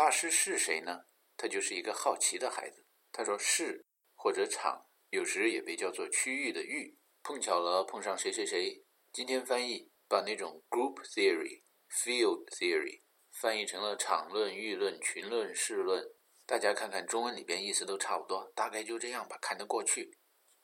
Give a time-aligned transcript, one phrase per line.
[0.00, 1.04] 大师是谁呢？
[1.36, 2.86] 他就是一个好奇的孩子。
[3.12, 6.96] 他说：“市或者场，有时也被叫做区域的域。
[7.22, 8.82] 碰巧了，碰上谁谁谁。
[9.12, 16.02] 今天翻译把那种 group theory、field theory 翻译成了场论、域论、群论、事论。
[16.46, 20.16] 大家看看中文里边意思都差不多，大概就这样吧，看得过去。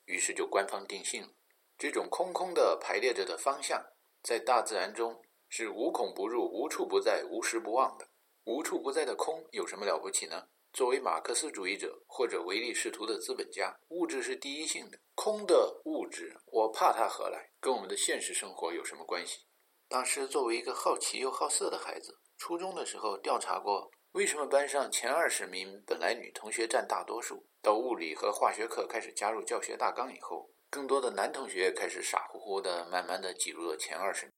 [0.06, 1.28] 于是就官方定性了。
[1.76, 3.84] 这种空空的排列着的方向，
[4.22, 8.08] 在大自然中是无孔不入、无处不在、无时不忘的。
[8.46, 10.42] 无处不在的空有什么了不起呢？”
[10.72, 17.50] 作为马克思主义者或者唯利是图的资本家，物质是第一性的，空的物质，我怕它何来？
[17.60, 19.40] 跟我们的现实生活有什么关系？
[19.88, 34.34] 大师作为一个好奇又好色的孩子，初中的时候调查过，为什么班上前二十名本来女同学占大多数，到物理和化学课开始加入教学大纲以后，更多的男同学开始傻乎乎的、慢慢的挤入了前二十名。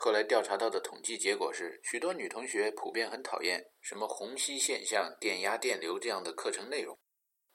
[0.00, 6.96] 后来调查到的统计结果是，许多女同学普遍很讨厌什么虹吸现象、电压、电流这样的课程内容。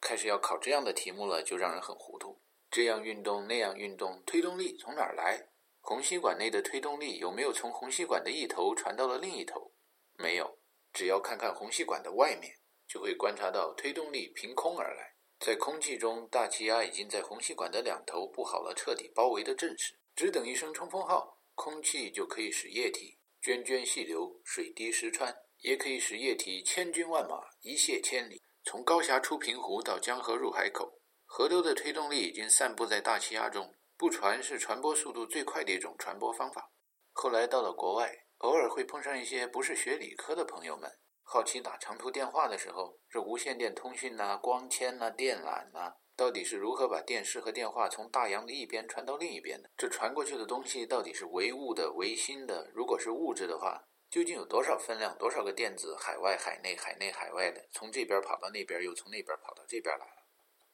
[0.01, 2.41] 开始要考这样的题目了，就让人很糊涂。
[2.69, 5.47] 这样运动，那样运动，推动力从哪儿来？
[5.79, 9.71] 虹吸管内的推动力有没有从虹吸管的一头传到了另一头？
[10.17, 10.59] 没有。
[10.91, 12.53] 只要看看虹吸管的外面，
[12.85, 15.15] 就会观察到推动力凭空而来。
[15.39, 21.39] 在空气中，大气压已经在虹吸管的两头布好了彻底包围的阵势，只等一声冲锋号。
[21.55, 28.41] 空气就可以使液体涓涓细流，水滴石穿，也可以使液体千军万马，一泻千里。
[28.63, 36.71] 从高峡出平湖到江河入海口，河流的推动力已经散布在大气压中，不传是传播速度最快的一种传播方法。
[37.11, 40.89] 后来到了国外，偶尔会碰上一些不是学理科的朋友们，
[41.21, 45.93] 好奇打长途电话的时候，这无线电通讯呐、光纤呐、电缆呐。
[46.15, 49.69] 到底是如何把电视和电话从大洋的一边传到另一边的？
[49.75, 52.69] 这传过去的东西到底是唯物的、唯心的？
[52.73, 55.95] 如果是物质的话，究竟有多少分量、多少个电子？
[55.99, 60.23] 海外、海内、海内、海外的，从这边跑到那边，又从那边跑到这边来了。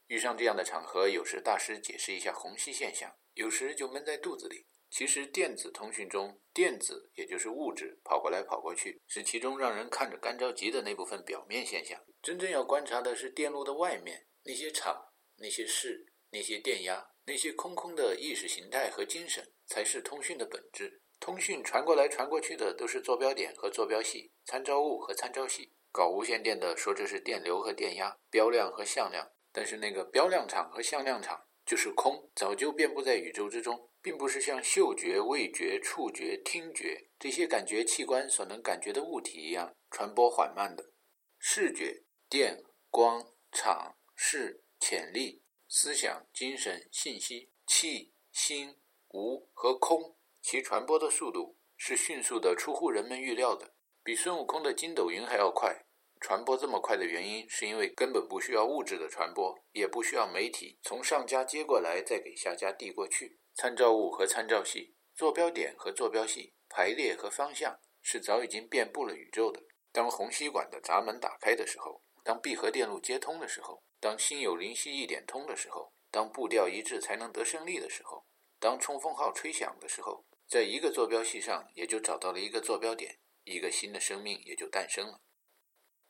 [0.07, 4.65] 遇上这样的场合，有时大师解释一下虹吸现象，有时就闷在肚子里。
[4.89, 12.01] 其实电子通讯中，电子也就是物质跑过来跑过去，是其中让人看着干着急的那部分表面现象。
[12.21, 15.08] 真正要观察的是电路的外面那些场。
[15.39, 21.01] 那些事，那些电压，那些空空的意识形态和精神，才是通讯的本质。
[21.19, 25.73] 通讯传过来传过去的都是坐标点和坐标系、参照物和参照系。
[25.91, 40.91] 搞无线电的说这是电流和电压、标量和向量，但是那个标量场和向量场就是空，早就遍布在宇宙之中，并不是像嗅觉、味觉、触觉、听觉这些感觉器官所能感觉的物体一样传播缓慢的。
[41.39, 44.63] 视觉、电、光、场、视。
[44.79, 48.79] 潜力、思想、精神、信息、气、心、
[49.09, 53.73] 无和空，其传播的速度是迅速的，出乎人们预料的，
[54.03, 55.85] 比孙悟空的筋斗云还要快。
[56.21, 63.39] 传播这么快的原因，是因为根本不需要物质的传播，也不需要媒体从上家接过来再给下家递过去。
[63.53, 69.61] 参照物和参照系、坐标点和坐标系、排列和方向，是早已经遍布了宇宙的。
[69.91, 73.83] 当虹吸管的闸门打开的时候，当闭合电路接通的时候。
[73.99, 78.25] 当心有灵犀一点通的时候，当步调一致才能得胜利的时候，
[78.59, 85.21] 当冲锋号吹响的时候，在一个坐标系上也就找到了一个坐标点，一个新的生命也就诞生了。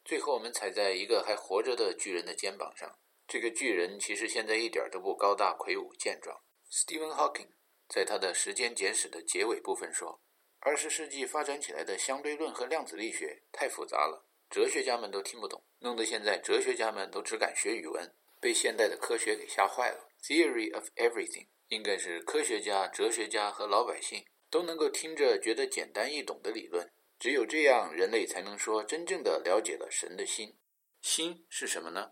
[0.06, 2.98] 最后，我们踩在一个还活着的巨人的肩膀上。
[3.28, 6.42] 这个巨人其实现在一点都不高大魁梧健壮。
[6.72, 7.50] Stephen Hawking
[7.88, 10.22] 在他的《时间简史》的结尾部分说
[10.62, 20.10] ：“二十世纪发展起来的相对论和量子力学太复杂了。”哲学家们都听不懂，弄得现在哲学家们都只敢学语文，被现代的科学给吓坏了。
[20.22, 26.92] Theory of everything 应该是科学家、哲学家和老百姓都能够听着觉得简单易懂的理论。
[27.18, 30.58] 只有这样，人类才能说真正的了解了神的心。
[31.02, 32.12] 心是什么呢？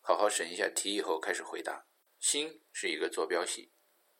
[0.00, 1.86] 好好审一下题以后开始回答。
[2.18, 3.70] 心是一个坐标系，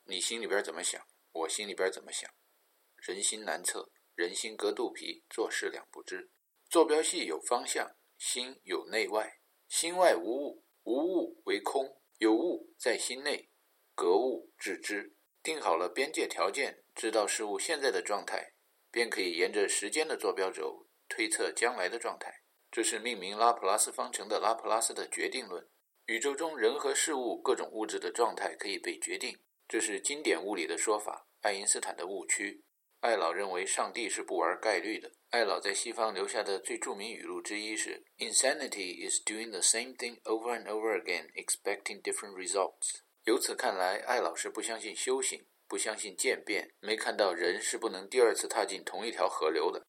[0.05, 2.31] 你心里边怎么想，我心里边怎么想。
[2.97, 6.31] 人心难测，人心隔肚皮，做事两不知。
[6.69, 9.39] 坐标系有方向，心有内外，
[9.69, 13.49] 心外无物，无物为空，有物在心内，
[13.95, 15.15] 格物致知。
[15.41, 18.53] 定好了边界条件，知道事物现在的状态，
[18.91, 22.43] 便可以沿着时间的坐标轴推测将来的状态。
[22.71, 25.67] 这是命名拉普拉斯方程的拉普拉斯的决定论。
[26.07, 29.39] 宇宙中人和事物各种物质的状态可以被决定，
[29.69, 31.29] 这是经典物理的说法。
[31.41, 32.65] 爱因斯坦的误区。
[33.01, 35.13] 艾老认为上帝是不玩概率的。
[35.31, 49.87] 艾老在西方留下的最著名语录之一是：“Insanity is doing the same thing over and over again, expecting different results。”由此看来，艾老是不相信修行，不相信渐变，没看到人是不能第二次踏进同一条河流的。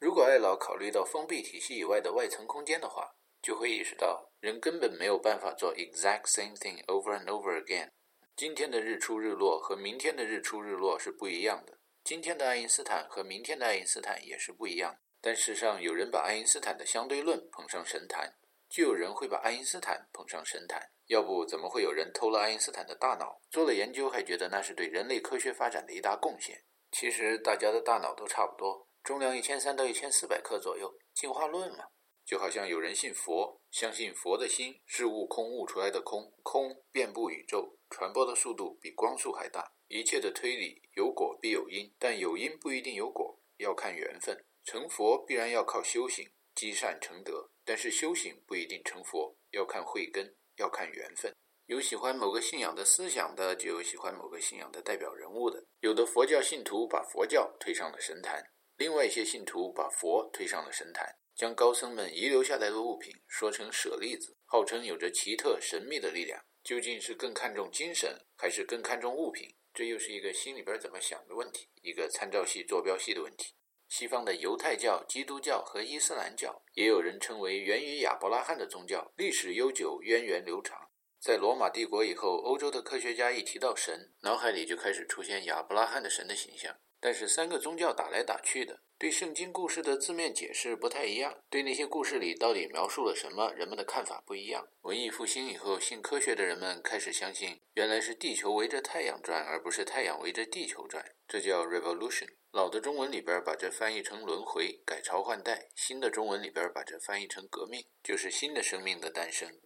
[0.00, 3.10] 如果爱老考虑到封闭体系以外的外层空间的话，
[3.42, 7.90] 就会意识到人根本没有办法做 exact same thing over and over again。
[8.34, 11.77] 今天的日出日落和明天的日出日落是不一样的，
[12.08, 14.96] 今天的爱因斯坦和明天的爱因斯坦也是不一样。
[15.20, 18.32] 但世上有人把爱因斯坦的相对论捧上神坛，
[18.66, 20.80] 就有人会把爱因斯坦捧上神坛。
[21.08, 26.64] 要不怎么会有人偷了爱因斯坦的大脑做了研究，还觉得那是对人类科学发展的一大贡献？
[26.92, 30.90] 其实大家的大脑都差不多，重量一千三到一千四百克左右。
[31.12, 31.84] 进化论嘛。
[32.24, 39.74] 就好像有人信佛，相信佛的心是悟空悟出来的空，空遍布宇宙，传播的速度比光速还大。
[39.88, 44.44] 一切的推理有果必有因，但有因不一定有果，要看缘分。
[44.64, 51.34] 成佛必然要靠修行，积善成德，但是修行不一定成佛，要看慧根，要看缘分。
[51.66, 55.64] 有喜欢某个信仰的思想的，就有喜欢某个信仰的代表人物的。
[55.80, 58.42] 有的佛教信徒把佛教推上了神坛，
[58.76, 61.14] 另外一些信徒把佛推上了神坛。
[61.34, 66.42] 将高僧们遗留下来的物品说成舍利子，号称有着奇特神秘的力量。
[66.64, 69.48] 究竟是更看重精神，还是更看重物品？
[69.78, 73.54] 这又是一个心里边怎么想的问题，一个参照系、坐标系的问题。
[73.88, 80.90] 西方的犹太教、基督教和伊斯兰教，也有人称为源于亚伯拉罕的宗教，历史悠久，源远流长。
[81.20, 86.76] 在罗马帝国以后，欧洲的科学家一提到神，脑海里就开始出现亚伯拉罕的神的形象。
[87.00, 94.68] 但是三个宗教打来打去的，对圣经故事的字面解释不太一样，对那些故事里到底描述了什么，人们的看法不一样。
[94.82, 102.26] 文艺复兴以后，信科学的人们开始相信，原来是地球围着太阳转，而不是太阳围着地球转，这叫 revolution。
[102.50, 109.60] 老的中文里边把这翻译成轮回、改朝换代，新的中文里边把这翻译成革命，就是新的生命的诞生。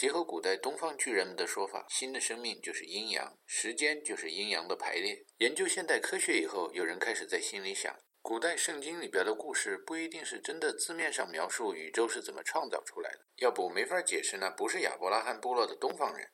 [0.00, 5.26] 结合古代东方巨人们的说法，新的生命就是阴阳，时间就是阴阳的排列。
[5.40, 14.50] 研究现代科学以后，有人开始在心里想：古代圣经里边的故事不一定是真的，字面上描述宇宙是怎么创造出来的，要不没法解释呢？
[14.56, 16.30] 不是亚伯拉罕部落的东方人。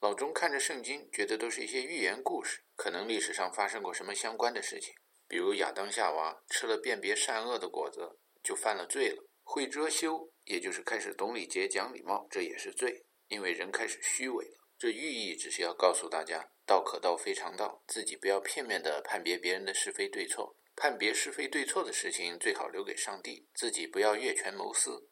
[0.00, 4.92] 老钟看着圣经，觉得都是一些寓言故事，可能历史上发生过什么相关的事情，
[5.26, 9.24] 比如亚当夏娃吃了辨别善恶的果子，就犯了罪了。
[9.42, 14.58] 会遮羞，也就是开始懂礼节、讲礼貌，这也是罪，因为人开始虚伪了。
[14.76, 25.08] 这寓意只是要告诉大家，道可道非常道，自己不要片面的判别别人的是非对错，判别是非对错的事情最好留给上帝，自己不要越权谋私。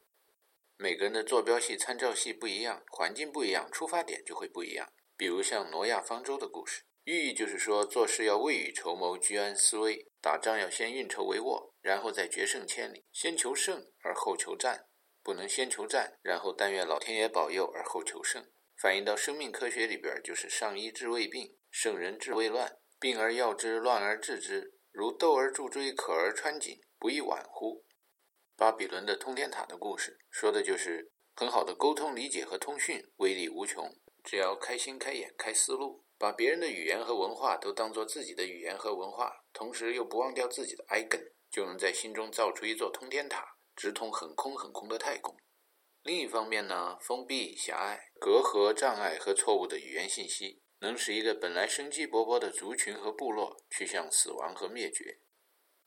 [0.76, 4.93] 每个人的坐标系、参照系不一样，环境不一样，出发点就会不一样。
[5.17, 6.82] 比如像挪亚方舟的故事。
[7.05, 13.06] 寓意就是说，做事要未雨绸缪，居安思危；打仗要先运筹帷幄，然后再决胜千里。
[13.12, 14.88] 先求胜而后求战，
[15.23, 18.47] 不能先求战，然后但愿老天爷保佑而后求胜。
[18.76, 22.79] 反映到生命科学里边，就是上医治未病，圣人治未乱。
[23.00, 27.85] 病而药之，乱而治之，如斗而助锥，渴而穿锦，不亦晚乎？
[28.56, 33.94] 巴比伦的通天塔的故事，说的就是很好的沟通、理解和通讯，威力无穷。
[34.25, 36.05] 只要开心、开眼、开思路。
[36.21, 45.37] 把别人的语言和文化都当做自己的语言和文化，同时又不忘掉自己的爱根，就能在心中造出一座通天塔，直通很空很空的太空。
[46.03, 55.21] 另一方面呢，封闭、狭隘、隔阂、障碍和错误的语言信息，能使一个本来生机勃勃的族群和部落趋向死亡和灭绝。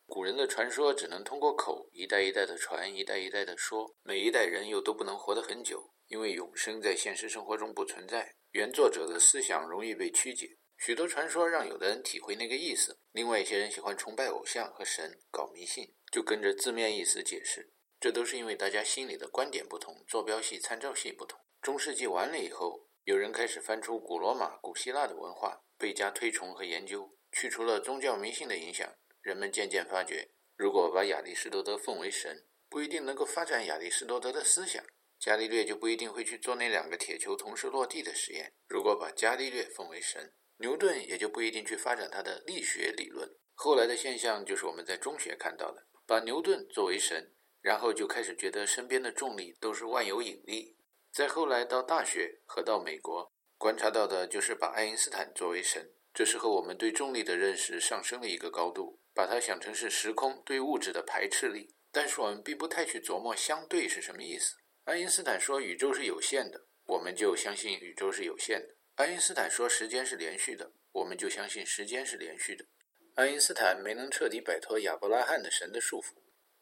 [0.06, 8.34] 古人的传说只能通过口一代一代的传，一代一代的说，每一代人又都不能活得很久，因为永生在现实生活中不存在。
[8.52, 17.72] 原作者的思想容易被曲解，许多传说让有的人体会那个意思，另外一些人喜欢崇拜偶像和神，搞迷信，就跟着字面意思解释。
[18.02, 21.40] 这都是因为大家心里的观点不同，坐标系、参照系不同。
[21.62, 28.92] 中世纪完了以后，有人开始翻出古罗马、古希腊的文化，倍加推崇和研究，去除了宗教迷信的影响，
[29.22, 34.84] 人们渐渐发觉，如果把亚里士多德奉为神，不一定能够发展亚里士多德的思想。
[35.20, 38.52] 伽利略就不一定会去做那两个铁球同时落地的实验。
[38.68, 43.32] 如果把伽利略奉为神，牛顿也就不一定去发展他的力学理论。
[43.54, 50.76] 后来的现象就是我们在中学看到的，把牛顿作为神，然后就开始觉得身边的重力都是万有引力。
[51.12, 55.92] 再后来到大学和到美国，观察到的就是把爱因斯坦作为神。
[56.14, 61.76] 这时候我们对重力的认识上升了一个高度，把它想成是时空对物质的排斥力。
[61.92, 64.56] 但是我们并不太去琢磨相对是什么意思。
[64.86, 68.76] 爱因斯坦说宇宙是有限的，我们就相信宇宙是有限的。
[68.96, 72.66] 爱因斯坦说时间是连续的，我们就相信时间是连续的。
[73.16, 76.21] 爱因斯坦没能彻底摆脱亚伯拉罕的神的束缚。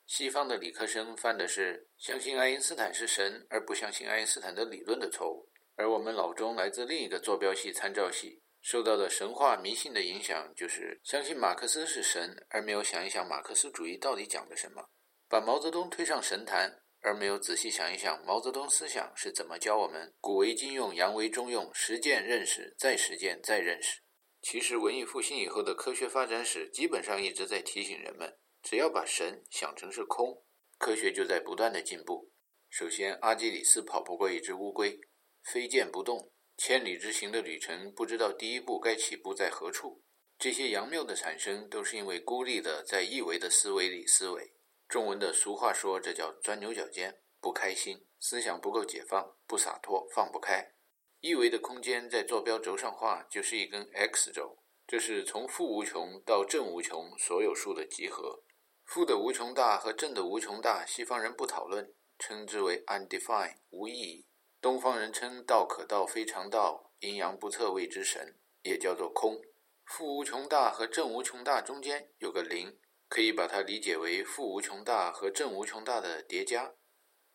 [0.10, 5.48] 西方的理科生犯的是相信爱因斯坦是神而不相信爱因斯坦的理论的错误。
[5.76, 14.84] 而我们老中来自另一个坐标系参照系，受到的神话迷信的影响，就是相信马克思是神，而没有想一想马克思主义到底讲的什么。
[15.30, 24.02] 把毛泽东推上神坛，而没有仔细想一想毛泽东思想是怎么教我们古为今用，洋为中用，实践认识，再实践再认识。
[24.42, 30.44] 其实文艺复兴以后的科学发展史基本上一直在提醒人们，只要把神想成是空，
[30.78, 32.32] 科学就在不断的进步。
[32.70, 35.00] 首先，阿基里斯跑不过一只乌龟，
[35.44, 40.04] 飞剑不动，千里之行的旅程不知道第一步该起步在何处。
[40.38, 44.54] 这些阳谬的产生，都是因为孤立的在一维的思维里思维。
[44.88, 50.74] 中文的俗话说，这叫钻牛角尖，不开心，思想不够解放，不洒脱，放不开。
[51.22, 58.44] 一维的空间在坐标轴上画，就是一根 x 轴，这是从负无穷到正无穷所有数的集合。
[58.90, 64.26] 负的无穷大和正的无穷大，西方人不讨论，称之为 undefined 无意义。
[64.60, 69.40] 东方人称道可道非常道，阴阳不测谓之神，也叫做空。
[69.86, 76.74] 负无穷大和正无穷大中间有个零，可以把它理解为负无穷大和正无穷大的叠加，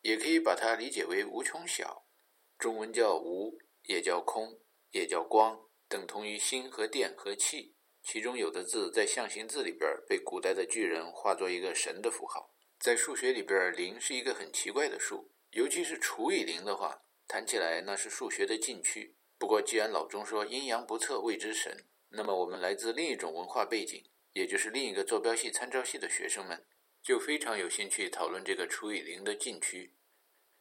[0.00, 2.04] 也可以把它理解为无穷小。
[2.58, 4.58] 中文叫无，也叫空，
[4.90, 7.74] 也叫光，等同于心和电和气。
[8.04, 12.54] 其中有的字在象形字里边被古代的巨人化作一个神的符号。
[12.78, 19.16] 在数学里边，零是一个很奇怪的数，尤其是除以零的话，谈起来那是数学的禁区。
[19.38, 21.87] 不过既然老钟说阴阳不测谓之神。
[22.11, 26.64] 那么，我们来自另一种文化背景，也就是另一个坐标系参照系的学生们，
[27.02, 29.94] 就非常有兴趣讨论这个除以零的禁区。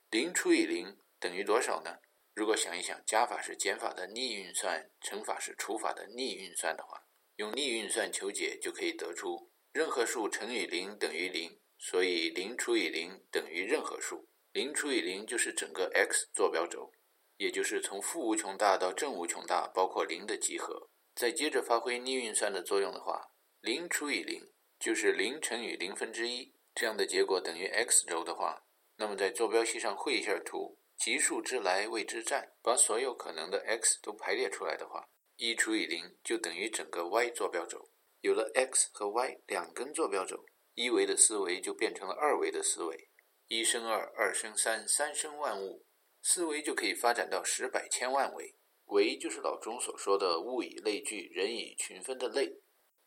[0.09, 1.99] 零除以零等于多少呢？
[2.33, 7.02] 如果想一想，加法是减法的逆运算，乘法是除法的逆运算的话，
[7.37, 14.27] 用逆运算求解就可以得出，任何数乘以零等于零，所以零除以零等于任何数。
[14.51, 16.91] 零除以零就是整个 x 坐标轴，
[17.37, 20.89] 也就是从负无穷大到正无穷大，包括零的集合。
[21.15, 28.63] 再接着发挥逆运算的作用的话，零除以零就是零乘以零分之一，这样的结果等于 x 轴的话，
[28.97, 35.07] 那么在坐标系上绘一下图，奇数之来谓之占，把所有可能的 x 都排列出来的话，
[35.43, 37.89] 一除以零就等于整个 y 坐标轴。
[38.21, 43.09] 有了 x 和 y 两根坐标轴，一维的思维就变成了二维的思维，
[43.47, 45.85] 一生二，二生三，三生万物，
[46.21, 48.55] 思维就可以发展到十百千万维。
[48.85, 52.61] 维就是老钟所说的物以类聚，人以群分的类，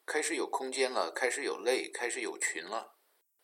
[0.04, 2.98] 开始有空间了，开始有类，开始有群了。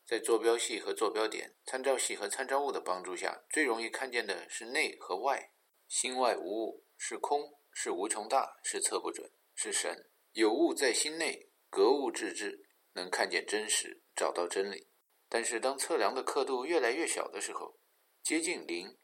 [0.05, 5.55] 在坐标系和坐标点、参照系和参照物的帮助下，最容易看见的是内和外。
[5.89, 10.11] 心外无物，是空，是无穷大，是测不准，是神。
[10.33, 14.89] 有物在心内，格物致知，能看见真实，找到真理。
[15.29, 17.79] 但是当测量的刻度越来越小的时候，
[18.23, 18.99] 接近零，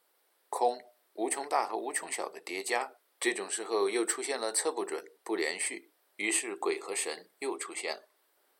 [0.49, 0.79] 空，
[1.13, 2.91] 无穷大和无穷小的叠加。
[3.19, 8.09] 这种时候又出现了测不准、不连续，于是鬼和神又出现了。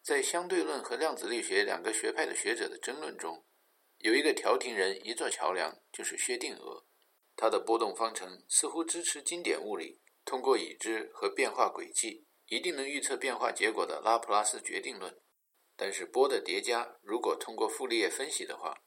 [0.04, 3.46] 在相对论和量子力学两个学派的学者的争论中，
[4.00, 6.86] 有一个调停人，一座桥梁，就是薛定谔。
[7.41, 15.17] 它的波动方程似乎支持经典物理通过已知和变化轨迹一定能预测变化结果的拉普拉斯决定论。
[15.77, 18.81] 但是波的叠加，如果通过傅立叶分析的话，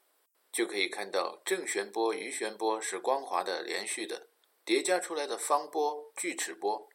[0.51, 4.29] 就可以看到正弦波余弦波是光滑的、连续的。
[4.63, 6.87] 叠加出来的方波、锯齿波，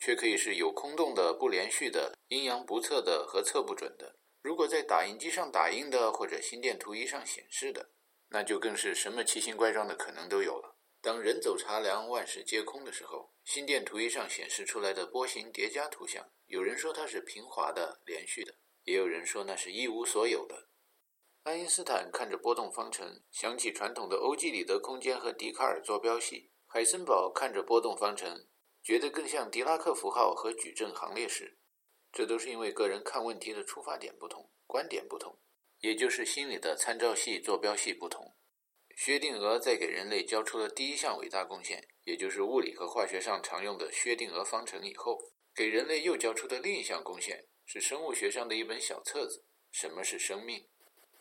[0.00, 4.16] 却可以是有空洞的、不连续的、阴阳不测的和测不准的。
[4.42, 7.92] 如果在打印机上打印的，或者心电图仪上显示的，
[8.30, 10.73] 那就更是什么奇形怪状的可能都有了。
[11.04, 20.70] 当人走茶凉，万事皆空的时候，心电图仪上显示出来的波形叠加图像，有人说它是平滑的、连续的，也有人说那是一无所有的。
[21.42, 26.50] 爱因斯坦看着波动方程，想起传统的欧几里得空间和笛卡尔坐标系。
[26.64, 28.46] 海森堡看着波动方程，
[28.82, 31.58] 觉得更像狄拉克符号和矩阵行列式。
[32.12, 35.38] 这都是因为个人看问题的出发点不同，观点不同，
[35.80, 38.34] 也就是心理的参照系、坐标系不同。
[38.96, 45.18] 薛定谔在给人类交出了第一项伟大贡献，也就是物理和化学上常用的薛定谔方程以后，
[45.54, 49.38] 给人类又交出的另一项贡献是生物学上的一本小册子
[49.70, 50.60] 《什么是生命》。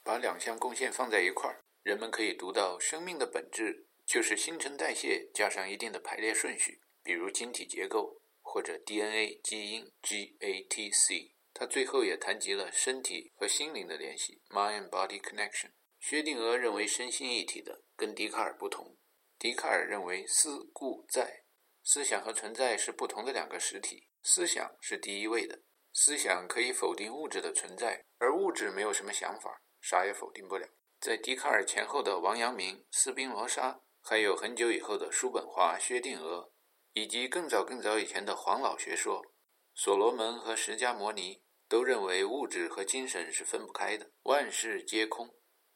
[0.03, 3.87] 把两项贡献放在一块儿，人们可以读到生命的本质。
[4.05, 11.31] 就是新陈代谢加上一定的排列顺序，比如晶体结构或者 DNA 基因 GATC。
[11.53, 15.69] 他最后也谈及了身体和心灵的联系 （mind-body connection）。
[16.05, 18.97] 薛定谔认为身心一体的，跟笛卡尔不同。
[19.39, 21.45] 笛卡尔认为思故在，
[21.81, 25.61] 思想和存在是不同的两个实体，思想是第一位的。
[25.93, 30.67] 思想可以否定物质的存在，而物质没有什么想法，啥也否定不了。
[30.99, 33.79] 在笛卡尔前后的王阳明、斯宾罗莎。
[34.05, 36.51] 还有很久以后的叔本华、薛定谔，
[36.91, 39.25] 以及更早更早以前的黄老学说，
[39.73, 45.33] 所罗门和释迦摩尼都认为物质和精神是分不开的，万事皆空。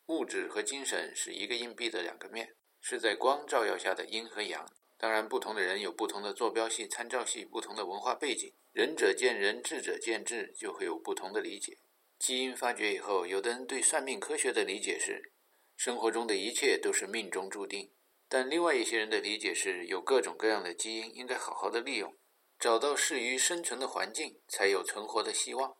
[0.07, 4.65] 物质和精神是一个硬币的两个面，是在光照耀下的阴和阳。
[4.97, 11.77] 当然，不同的人有不同的坐标系、参照系，不同的文化背景，仁者见仁，智者见智，就会有不同的理解。
[12.17, 15.33] 基因发掘以后，有的人对算命科学的理解是，
[15.75, 17.91] 生活中的一切都是命中注定；
[18.27, 22.17] 但另外一些人的理解是，有各种各样的基因，应该好好的利用，
[22.57, 25.76] 找到适于生存的环境，才有存活的希望。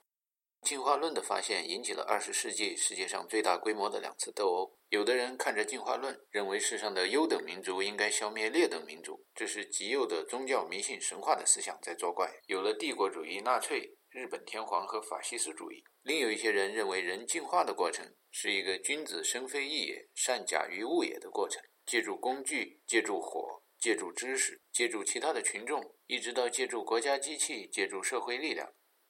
[0.67, 4.77] 进化论的发现引起了二十世纪世界上最大规模的两次斗殴。
[4.89, 12.29] 有的人看着进化论，认为世上的优等民族应该消灭劣等民族，这是极右的宗教迷信神话的思想在作怪。
[12.47, 15.81] 有了帝国主义、纳粹、日本天皇和法西斯主义。
[16.03, 28.69] 另有一些人认为，人进化的过程是一个君子生非异也，善假于物也的过程，借助工具，借助火，借助知识，借助其他的群众，一直到借助国家机器，借助社会力量。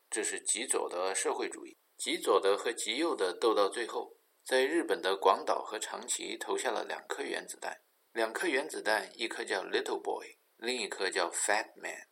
[0.10, 7.82] 这是极左的社会主义，极左的和极右的斗到最后，在日本的广岛和长崎投下了两颗原子弹。
[8.14, 12.08] 两颗原子弹，一颗叫 Little Boy，另一颗叫 Fat Man。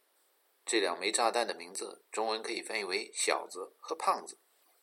[0.66, 4.40] 这两枚炸弹的名字，中文可以翻译为“小子”和“胖子”。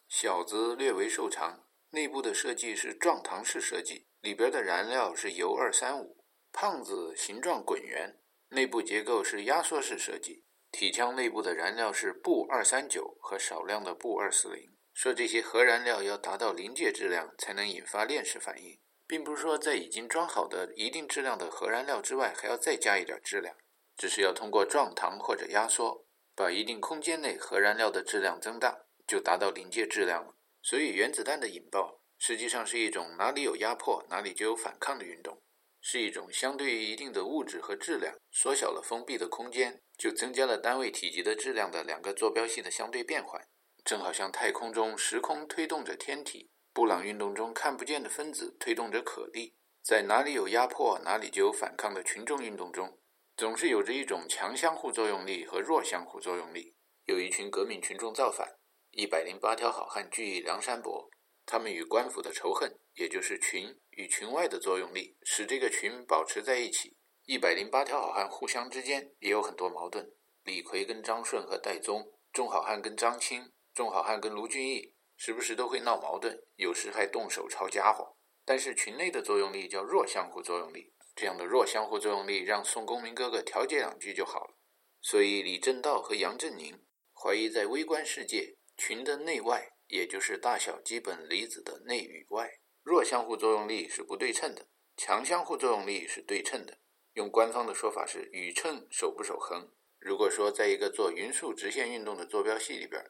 [0.09, 6.25] 小子略为瘦长，内部的设计是撞膛式设计，里边的燃料是铀二三五。
[6.53, 10.45] 胖子形状滚圆，内部结构是压缩式设计。
[10.73, 14.73] 体腔内部的燃料是钚二三九和少量的钚二四零。
[14.95, 23.55] 说这些核燃料要达到临界质量才能引发链式反应，并不是说在已经装好的一定质量的核燃料之外还要再加一点质量，
[23.97, 30.35] 只是要通过撞膛或者压缩，把一定空间内核燃料的质量增大，就达到临界质量了。
[30.63, 35.39] 所以原子弹的引爆实际上是一种哪里有压迫哪里就有反抗的运动，
[35.81, 39.81] 是一种相对于一定的物质和质量缩小了封闭的空间。
[40.03, 43.41] 就增加了单位体积的质量的两个坐标系的相对变换，
[43.85, 52.99] 正好像太空中时空推动着天体，布朗运动中看不见的分子推动着可粒，在哪里有压迫，哪里就有反抗的群众运动中，
[53.37, 56.75] 总是有着一种强相互作用力和弱相互作用力。
[57.05, 58.57] 有一群革命群众造反，
[58.91, 61.09] 一百零八条好汉聚义梁山伯，
[61.47, 66.97] 他们与官府的仇恨，也就是群与群外的作用力，使这个群保持在一起。
[67.25, 78.17] 一百零八条好汉互相之间也有很多矛盾，李逵跟张顺和戴宗，众好汉跟张青，众好汉跟卢俊义，时不时都会闹矛盾，有时还动手抄家伙。
[78.45, 84.57] 但是群内的作用力叫弱相互作用力，这样的弱相互作用力让宋公明哥哥调解两句就好了。
[85.01, 92.51] 所以李政道和杨振宁怀疑，在微观世界，群的内外，也就是大小基本离子的内与外，
[92.83, 96.79] 弱相互作用力是不对称的，强相互作用力是对称的。
[97.15, 99.71] 用官方的说法是宇称守不守恒。
[99.99, 103.05] 如果说在一个做匀速直线运动的坐标系里边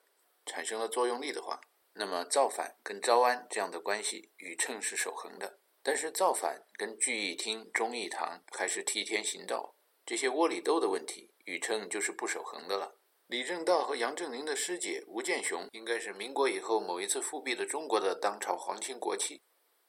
[0.45, 1.61] 产生了作用力的话，
[1.95, 5.59] 那么造反跟招安这样的关系宇称是守恒的。
[5.85, 9.75] 但是造反跟聚义厅、忠义堂还是替天行道
[10.07, 12.99] 这些窝里斗的问题，宇称就是不守恒的了。
[13.27, 19.43] 李政道和杨振宁的师姐吴建雄应该是民国以后某一次复辟的中国的当朝皇亲国戚。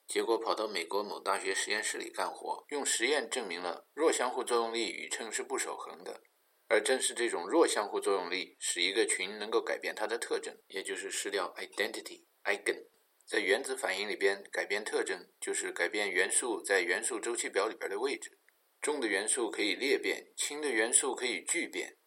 [0.08, 6.22] 结果跑到美国某大学实验室里干活，用实验证明了弱相互作用力宇称是不守恒的。
[6.68, 12.88] 而正是这种弱相互作用力，使一个群能够改变它的特征，也就是失掉 identity eigen。
[13.26, 18.40] 在原子反应里边，改变特征就是改变元素在元素周期表里边的位置。
[18.82, 21.98] 重的元素可以裂变，轻的元素可以聚变。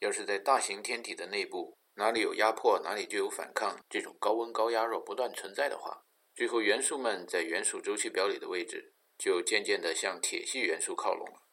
[0.00, 3.78] 要是在大型天体的内部，哪里有压迫，哪里就有反抗。
[3.88, 6.03] 这种高温高压若不断存在的话，
[6.34, 11.48] 最后，元素们在元素周期表里的位置就渐渐地向铁系元素靠拢了。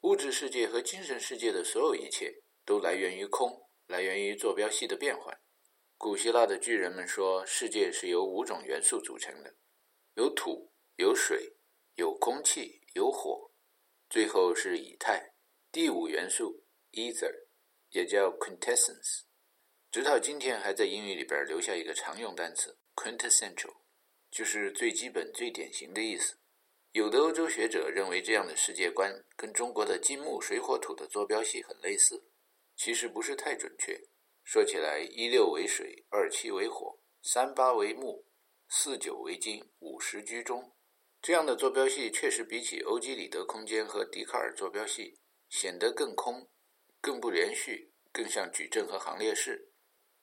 [0.00, 5.40] 物质世界和精神世界的所有一切都来源于空，来源于坐标系的变换。
[5.96, 9.54] 古希腊的巨人们说，世界是由五种元素组成的：
[10.14, 11.56] 有土、有水、
[11.94, 13.52] 有空气、有火，
[14.08, 15.34] 最后是以太。
[15.70, 17.32] 第五元素 ether
[17.90, 19.22] 也叫 quintessence，
[19.92, 23.79] 直到今天还在英语里边留下一个常用单词 quintessential。
[24.30, 26.36] 就是最基本、最典型的意思。
[26.92, 32.24] 有的欧洲学者认为，这样的世界观跟中国的金木水火土的坐标系很类似，
[32.76, 34.00] 其实不是太准确。
[34.42, 38.24] 说起来，一六为水，二七为火，三八为木，
[38.68, 40.72] 四九为金，五十居中。
[41.22, 46.48] 这样的坐标系确实比起欧几里得空间和笛卡尔坐标系显得更空、
[47.00, 49.70] 更不连续、更像矩阵和行列式。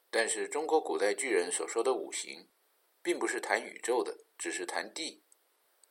[0.10, 2.50] 但是，中国古代巨人所说的五行。
[3.08, 5.24] 并不是谈宇宙的，只是谈地。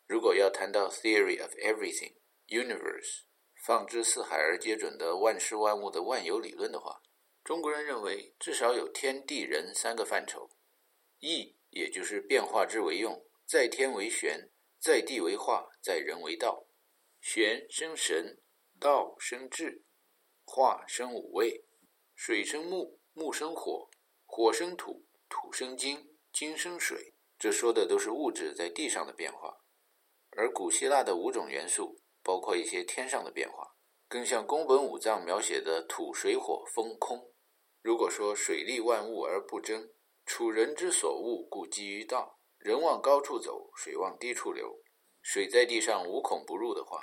[0.06, 2.16] 如果要谈到 theory of everything
[2.48, 3.22] universe，
[3.54, 7.00] 放之四海而皆准的万事万物的万有理论的话，
[7.42, 10.50] 中国人认为至少有天地人三个范畴。
[11.20, 16.66] 义也就是变化之为用，在天为玄，在地为化，在人为道。
[17.22, 18.42] 玄生神，
[18.78, 19.86] 道生智，
[20.44, 21.64] 化生五味，
[22.14, 23.88] 水生木，木生火，
[24.26, 27.14] 火生土，土生金，金生水。
[27.38, 29.56] 这说的都是物质在地上的变化，
[30.32, 33.74] 而古希腊的五种元素包括一些天上的变化，
[34.06, 37.32] 更像宫本武藏描写的土、水、火、风、空。
[37.80, 39.88] 如果说水利万物而不争，
[40.26, 42.38] 处人之所恶，故几于道。
[42.58, 44.82] 人往高处走，水往低处流，
[45.22, 47.00] 水在地上无孔不入的话，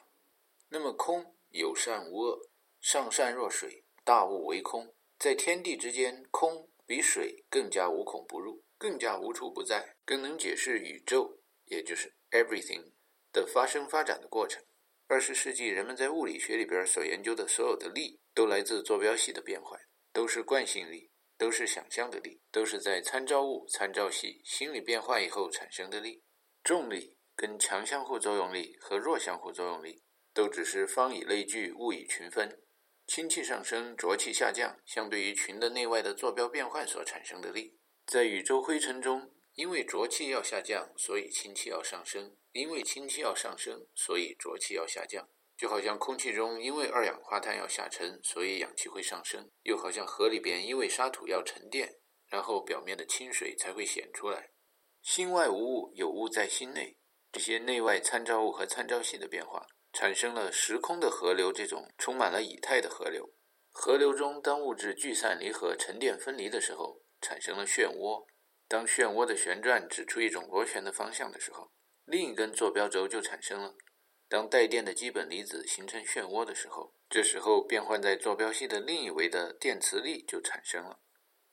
[0.69, 12.91] 那么空有善无恶，上善若水，大物为空，在天地之间，空比水更加无孔不入，更加无处不在，更能解释宇宙，也就是 everything
[13.32, 14.62] 的发生发展的过程。
[15.08, 19.80] 二十世纪人们在物理学里边所研究的所有的力，都来自坐标系的变换。
[20.12, 26.22] 都是惯性力，都是想象的力，都是在参照物、参照系心理变化以后产生的力。
[26.62, 32.62] 重力跟强相互作用力和弱相互作用力，都只是方以类聚，物以群分，
[33.08, 37.80] 氢气上升，浊气下降，相对于群的内外的坐标变换所产生的力。
[38.05, 45.29] 在宇宙灰尘中，因为浊气要下降，所以氢气要上升；因为氢气要上升，所以浊气要下降。
[45.55, 54.51] 就好像空气中因为二氧化碳要下沉，所以氧气会上升；又好像河里边因为沙土要沉淀，然后表面的清水才会显出来。
[55.01, 56.97] 心外无物，有物在心内。
[57.31, 63.33] 这些内外参照物和参照系的变化，产生了时空的河流，这种充满了以太的河流。
[63.71, 68.27] 河流中，当物质聚散离合、沉淀分离的时候，产生了漩涡。
[68.67, 71.71] 当漩涡的旋转指出一种螺旋的方向的时候，
[72.05, 73.75] 另一根坐标轴就产生了。
[74.27, 80.99] 当带电的基本离子形成漩涡的时候，这时候变换在坐标系的另一维的电磁力就产生了。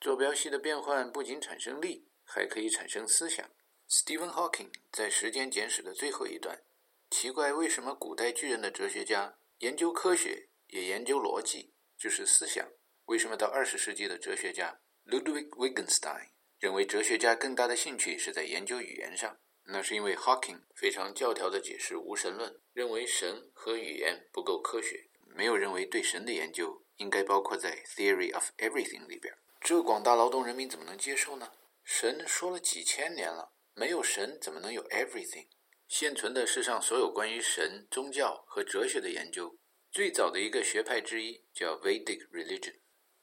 [0.00, 3.48] 坐标系的变换不仅产生力，还可以产生思想。
[3.88, 6.62] Stephen Hawking 在《时间简史》的最后一段，
[7.10, 12.66] 奇怪为什么古代巨人的哲学家研究科学也研究逻辑，就是思想。
[13.06, 14.80] 为什么到二十世纪的哲学家
[15.10, 16.28] Ludwig Wittgenstein
[16.60, 19.40] 认为哲学家更大的兴趣是在研究语言上？
[19.64, 29.34] 那是因为 Hawking 非常教条地解释无神论，认为神和语言不够科学，没有认为对神的研究应该包括在 Theory of Everything 里边。
[29.60, 31.50] 这广大劳动人民怎么能接受呢？
[31.82, 35.48] 神说了几千年了，没有神怎么能有 Everything？
[35.88, 39.58] 现存的世上所有关于神、宗教和哲学的研究，
[39.90, 42.76] 最早的一个学派之一叫 Vedic Religion。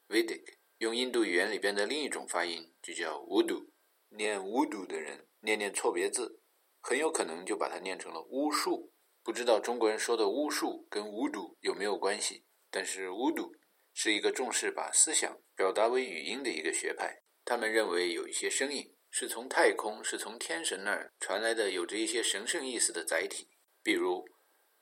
[0.08, 3.68] Vedic 用印度语言里边的另一种发音就叫 Voodoo，
[4.08, 5.26] 念 Voodoo 的人。
[5.40, 6.40] 念念错别字，
[6.80, 8.92] 很有可能就把它念成了巫术。
[9.22, 12.44] 不知道中国人说的巫术跟巫毒有没有关系？
[12.72, 13.54] 但是巫毒
[13.94, 17.22] 是一个重视把思想表达为语音的一个学派。
[17.44, 23.48] 他们认为有一些声音是从太空、是从天神那儿传来的，有着一些神圣意思的载体。
[23.80, 24.24] 比如，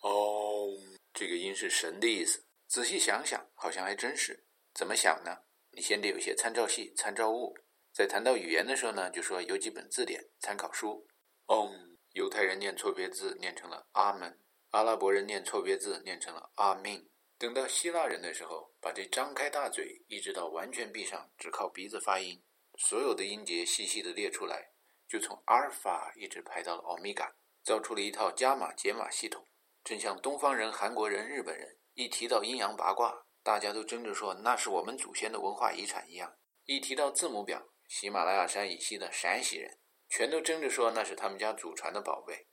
[0.01, 0.73] 哦，
[1.13, 2.47] 这个音是神的意思。
[2.67, 4.47] 仔细想想，好像还真是。
[4.73, 5.37] 怎么想呢？
[5.77, 7.55] 你先得有些参照系、参照物。
[7.93, 11.07] 在谈到语言的时候呢，就说有几本字典、参考书。
[11.49, 17.07] 嗯犹太人念错别字念成了阿门，阿拉伯人念错别字念成了阿命。
[17.37, 22.43] 等到希腊人的时候，把这张开大嘴一直到完全闭上，只靠鼻子发音，
[22.79, 24.71] 所有的音节细细的列出来，
[25.07, 27.31] 就从阿尔法一直排到了欧米伽，
[27.63, 29.47] 造出了一套加码解码系统。
[29.85, 36.37] 正像东方人、韩国人、日本人一提到阴阳八卦，大家都争着说那是我们祖先的文化遗产一样。
[36.65, 37.69] 一提到字母表。
[37.87, 39.79] 喜马拉雅山以西的陕西人，
[40.09, 42.49] 全都争着说那是他们家祖传的宝贝。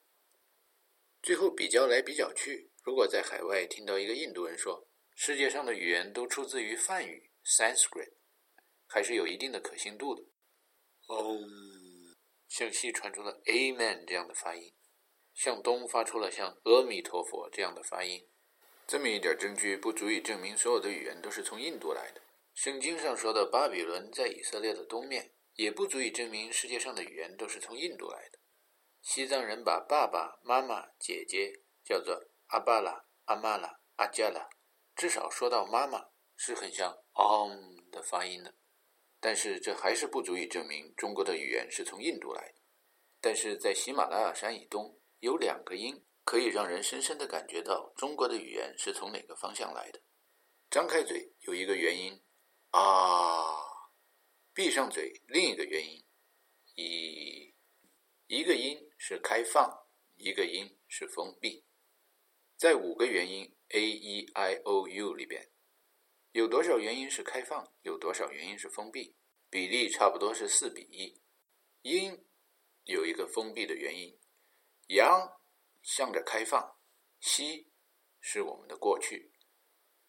[1.24, 8.14] 最后比较来比较去，如果在海外听到一个印度人说世界上的语言都出自于梵语 （Sanskrit），
[8.86, 10.22] 还是有一定的可信度的。
[11.08, 11.40] 哦，
[12.48, 14.72] 向西传出了 Amen 这样的发音，
[15.34, 18.30] 向东发出了像阿弥陀佛这样的发音。
[18.86, 22.22] 这么一点证据不足以证明所有的语言都是从印度来的。
[22.54, 28.40] 圣经上说的巴比伦在以色列的东面，也不足以证明世界上的语言都是从印度来的。
[29.02, 34.48] 西藏人把爸爸妈妈、姐姐叫做阿巴拉、阿玛拉、阿加拉，
[34.96, 38.54] 至少说到妈妈是很像 om 的发音的。
[39.20, 42.56] 但是这还是不足以证明中国的语言是从印度来的。
[43.20, 50.02] 但是在喜马拉雅山以东，有两个音可以让人深深地感觉到中国的语言是从哪个方向来的。
[50.70, 52.22] 张开嘴有一个元音。
[52.72, 53.54] 啊，
[54.52, 56.04] 闭上嘴，另一个原因，
[56.74, 57.54] 一
[58.26, 61.64] 一个音是开放，一个音是封闭。
[62.58, 65.52] 在五个元音 a e i o u 里边，
[66.32, 69.16] 有多少元音是开放，有多少元音是封闭？
[69.52, 71.22] 比例差不多是四比一。
[71.84, 72.26] 音
[72.86, 74.18] 有一个封闭的元音
[74.88, 75.32] 阳
[75.84, 76.78] 向着开放，
[77.20, 77.72] 西
[78.20, 79.34] 是我们的过去，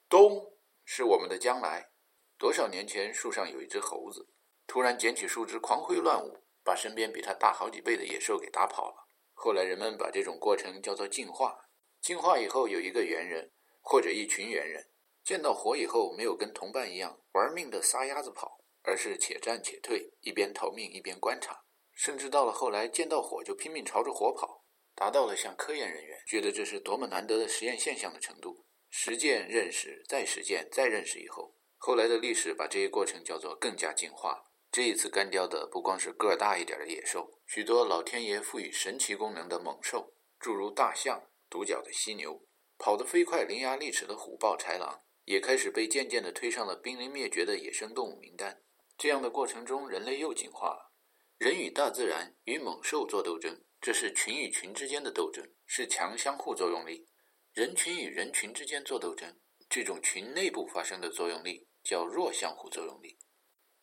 [0.09, 1.91] 东是我们的将来。
[2.39, 4.29] 多少年前，树上有一只猴子，
[4.67, 9.07] 突然捡起树枝，狂挥乱舞，把身边比它大好几倍的野兽给打跑了。
[9.33, 11.69] 后来人们把这种过程叫做进化。
[12.01, 14.91] 进化以后，有一个猿人或者一群猿人，
[15.25, 21.65] 见到火以后，没有跟同伴一样玩命的撒丫子跑，而是且战且退，一边逃命一边观察。
[21.93, 24.64] 甚至到了后来，见到火就拼命朝着火跑，
[24.95, 28.65] 达到了像科研人员觉得这是多么难得的实验现象的程度。
[28.91, 34.45] 实践、认识、再实践、再认识以后，后来的历史把这一过程叫做更加进化。
[34.71, 42.45] 这一次干掉的不光是个儿大一点的野兽，许多老天爷赋予神奇功能的猛兽，诸如大象、独角的犀牛、
[42.79, 48.63] 跑得飞快、伶牙俐齿的虎豹豺狼，也开始被渐渐地推上了濒临灭绝的野生动物名单。
[48.97, 50.93] 这样的过程中，人类又进化了。
[51.37, 57.05] 人与大自然与猛兽做斗争，这是群与群之间的斗争，是强相互作用力；
[57.53, 63.19] 人群与人群之间做斗争，这种群内部发生的作用力叫弱相互作用力。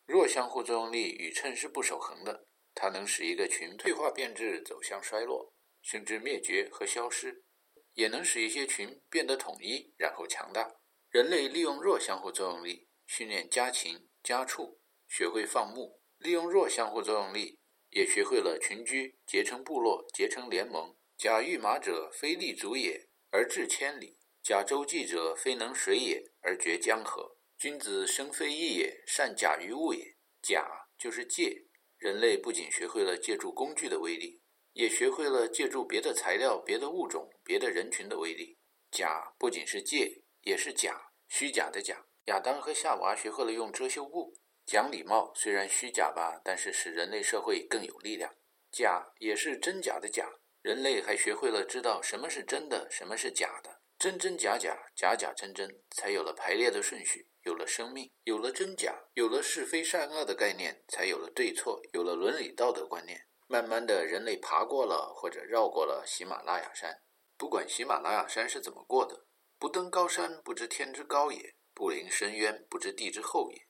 [0.04, 7.44] 弱相互作用力宇称是不守恒的，它能使一个群退化变质，走向衰落，甚至灭绝和消失；
[7.92, 10.68] 也能使一些群变得统一，然后强大。
[11.10, 16.02] 人类利用弱相互作用力训练家禽、家畜，学会放牧。
[16.18, 17.60] 利用弱相互作用力，
[17.92, 20.96] 也学会了群居，结成部落，结成联盟。
[21.16, 27.36] 甲御马者，非立足也，而治千里；甲周济者，非能水也，而绝江河。
[27.58, 30.16] 君子生非异也，善假于物也。
[30.42, 31.66] 假就是借。
[31.98, 38.58] 人类不仅学会了借助工具的威力，也学会了借助别的材料、别的物种、别的人群的威力。
[38.90, 42.06] 假不仅是借，也是假，虚假的假。
[42.24, 44.34] 亚当和夏娃学会了用遮羞布。
[44.64, 48.34] 讲礼貌虽然虚假吧，但是使人类社会更有力量。
[48.70, 50.28] 假也是真假的假，
[50.62, 63.26] 人类还学会了知道什么是真的，什么是假的，真真假假，假假真真，才有了排列的顺序，有了生命，有了真假，有了是非善恶的概念，才有了对错，有了伦理道德观念。
[63.48, 67.02] 慢慢的人类爬过了或者绕过了喜马拉雅山。
[67.36, 69.26] 不管喜马拉雅山是怎么过的，
[69.58, 73.66] 不登高山不知天之高也，不临深渊不知地之厚也。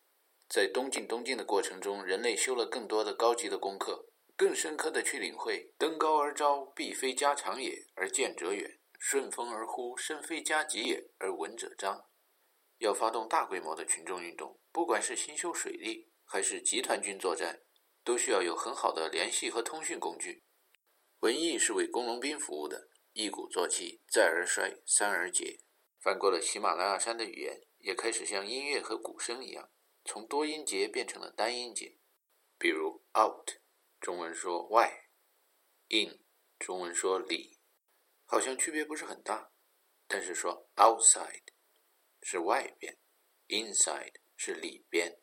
[0.53, 12.05] 在东进东进的过程中，人类修了更多的高级的功课，更深刻的去领会：登高而招，必非家长也，而见者远；顺风而呼，身非家己也，而闻者彰。
[12.77, 17.63] 要发动大规模的群众运动，不管是新修水利，还是集团军作战，
[18.05, 20.45] 都需要有很好的联系和通讯工具。
[21.21, 25.61] 文艺是为工农兵服务的，一鼓作气，再而衰，三而竭。
[25.99, 29.71] 翻过了喜马拉雅山的语言，也开始像音乐和鼓声一样。
[30.05, 31.99] 从多音节变成了单音节，
[32.59, 33.51] 比如 out，
[34.01, 35.09] 中文说外
[35.89, 36.21] ；in，
[36.59, 37.61] 中文说里，
[38.25, 39.53] 好像区别不是很大。
[40.07, 41.55] 但是说 outside
[42.21, 42.99] 是外边
[43.49, 45.19] ，inside 是里边。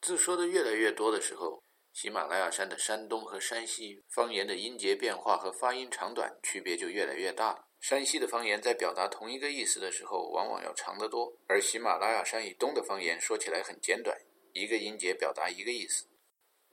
[0.00, 7.67] 字说的越来越多的时候，喜马拉雅山的山东和山西方言的音节变化和发音长短区别就越来越大了。
[7.80, 14.20] 山西的方言在表达同一个意思的时候，往往要长得多；而喜马拉雅山以东的方言说起来很简短，
[14.52, 16.06] 一个音节表达一个意思。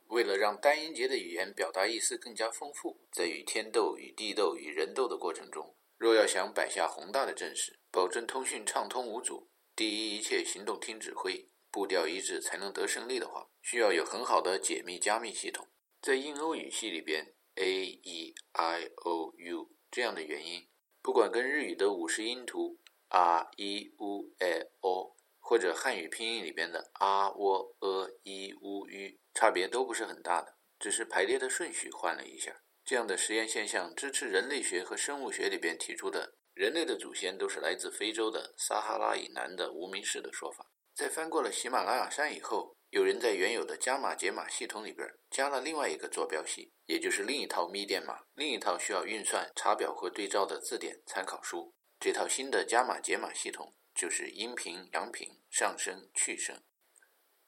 [0.07, 15.67] 为了让单音节的语言表达意思更加丰富，在与天斗、与地斗、与人斗的过程中，若要想摆下宏大的阵势，保证通讯畅通无阻，第一一切行动听指挥，步调一致才能得胜利的话，需要有很好的解密加密系统。
[16.01, 20.67] 在印欧语系里边，a e i o u 这样的元音。
[21.05, 32.59] 不管跟日语的五十音图 r i u e o，或者汉语拼音里边的 a w e i u u，差别都不是很大的，只是排列的顺序换了一下。
[32.83, 40.65] 这样的实验现象支持人类学和生物学里边提出的人类的祖先都是来自非洲的撒哈拉以南的无名氏的说法。
[40.95, 42.75] 在翻过了喜马拉雅山以后。
[42.95, 51.75] 有人在原有的加码解码系统里边加了另外一个坐标系，也就是另一套密电码，另一套需要运算、查表和对照的字典参考书。
[51.99, 56.63] 这套新的加码解码系统就是阴频、阳频、上升、去声。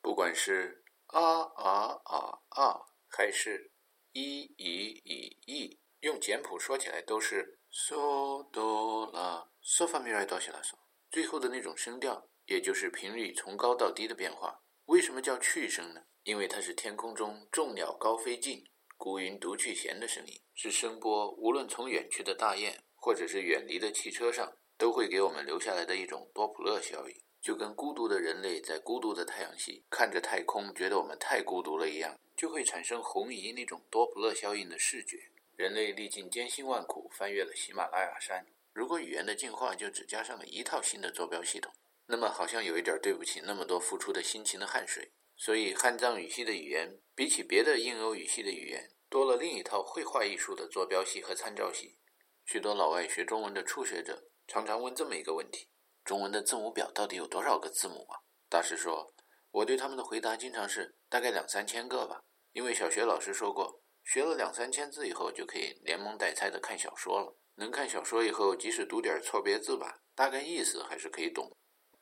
[0.01, 3.71] 不管是啊啊啊啊，还是
[4.11, 10.73] 一一一一，用简谱说起来都是嗦哆啦嗦发咪来哆西拉嗦，
[11.09, 14.61] 最后的那种声调，也就是频率从高到低的变化。
[14.87, 16.03] 为什么叫去声呢？
[16.23, 18.63] 因为它是天空中众鸟高飞尽，
[18.95, 21.29] 孤云独去闲的声音，是声波。
[21.31, 27.15] 无论从远去的大雁，或者是远离的汽车上，都会给我们留下来的一种多普勒效应。
[27.41, 35.17] 就跟孤独的人类在孤独的太阳系看着太空，觉得我们太孤独了一样，就会产生红移那种多普勒效应的视觉。
[35.57, 38.45] 人类历尽艰辛万苦，翻越了喜马拉雅山。
[38.71, 41.73] 如果语言的进化就只加上了一套新的坐标系统，
[42.07, 45.13] 那么好像有一点对不起那么多付出的辛勤的汗水。
[45.35, 51.99] 所以，汉藏语系的语言比起别的印欧语系的语言，多了另一套绘画艺术的坐标系和参照系。
[52.43, 55.69] 许多老外学中文的初学者常常问这么一个问题：
[56.03, 58.17] 中文的字母表到底有多少个字母啊？
[58.49, 59.13] 大师说，
[59.51, 62.23] 我对他们的回答经常是大概两三千个吧。
[62.53, 67.37] 因为小学老师说过，学了两三千字以后就可以连蒙带猜的看小说了。
[67.55, 71.55] 能看小说以后，即使读点错别字吧，大概意思还是可以懂。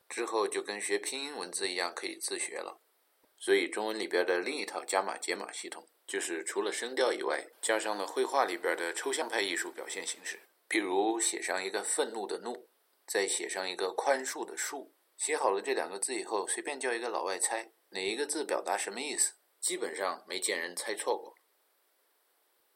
[0.08, 2.80] 之后就跟学拼音文字一样，可以自学了。
[3.38, 10.40] 所以，中文里边的另一套加码解码系统，就是除了声调以外，加上了绘画里边的抽象派艺术表现形式。
[10.68, 12.68] 比如写上一个愤怒的怒，
[13.06, 14.90] 再写上一个宽恕的恕。
[15.16, 21.34] 写好了这两个字以后，随便叫一个老外猜哪一个字表达什么意思，基本上没见人猜错过。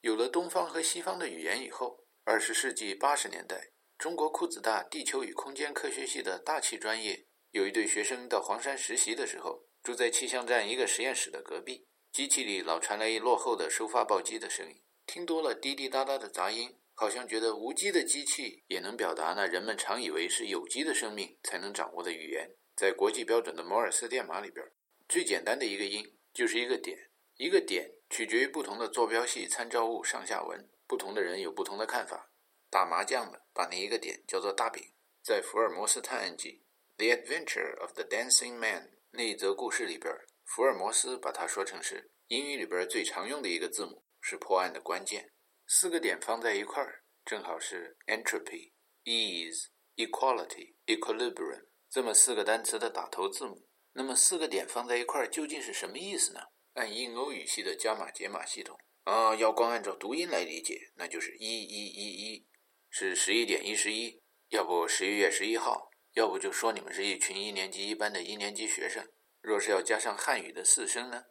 [0.01, 9.67] 有了东方和西方的语言以后，二十世纪八十年代，中国库子大地球与空间科学系的大气专业有一对学生到黄山实习的时候。
[9.83, 22.51] 住在气象站一个实验室的隔壁，机器里老传来一落后的收发报机的声音，听多了滴滴答答的杂音，好像觉得无机的机器也能表达那人们常以为是有机的生命才能掌握的语言。
[22.77, 24.67] 在国际标准的摩尔斯电码里边，
[25.09, 32.30] 最简单的一个音就是一个点，一个点取决于不同的坐标系参照物上下文，不同的人有不同的看法。
[32.71, 34.83] 打麻将的把那一个点叫做大饼。
[35.23, 36.63] 在福尔摩斯探案记
[36.97, 38.83] 《The Adventure of the Dancing Man》。
[39.11, 45.33] 那一则故事里边，福尔摩斯把它说成是英语里边最常用的一个字母，是破案的关键。
[45.67, 48.73] 四个点放在一块儿，正好是 entropy、
[49.05, 53.67] ease、equality、equilibrium 这么四个单词的打头字母。
[53.93, 56.41] 那么四个点放在一块儿究竟是什么意思呢？
[56.75, 62.47] 按印欧语系的加码解码系统啊，要光按照读音来理解，那就是一一一一，
[62.91, 65.91] 是十一点一十一，要不十一月十一号。
[66.15, 69.09] 要不就说你们是一群一年级一班的一年级学生。
[69.41, 71.25] 若是要加上汉语的四声呢，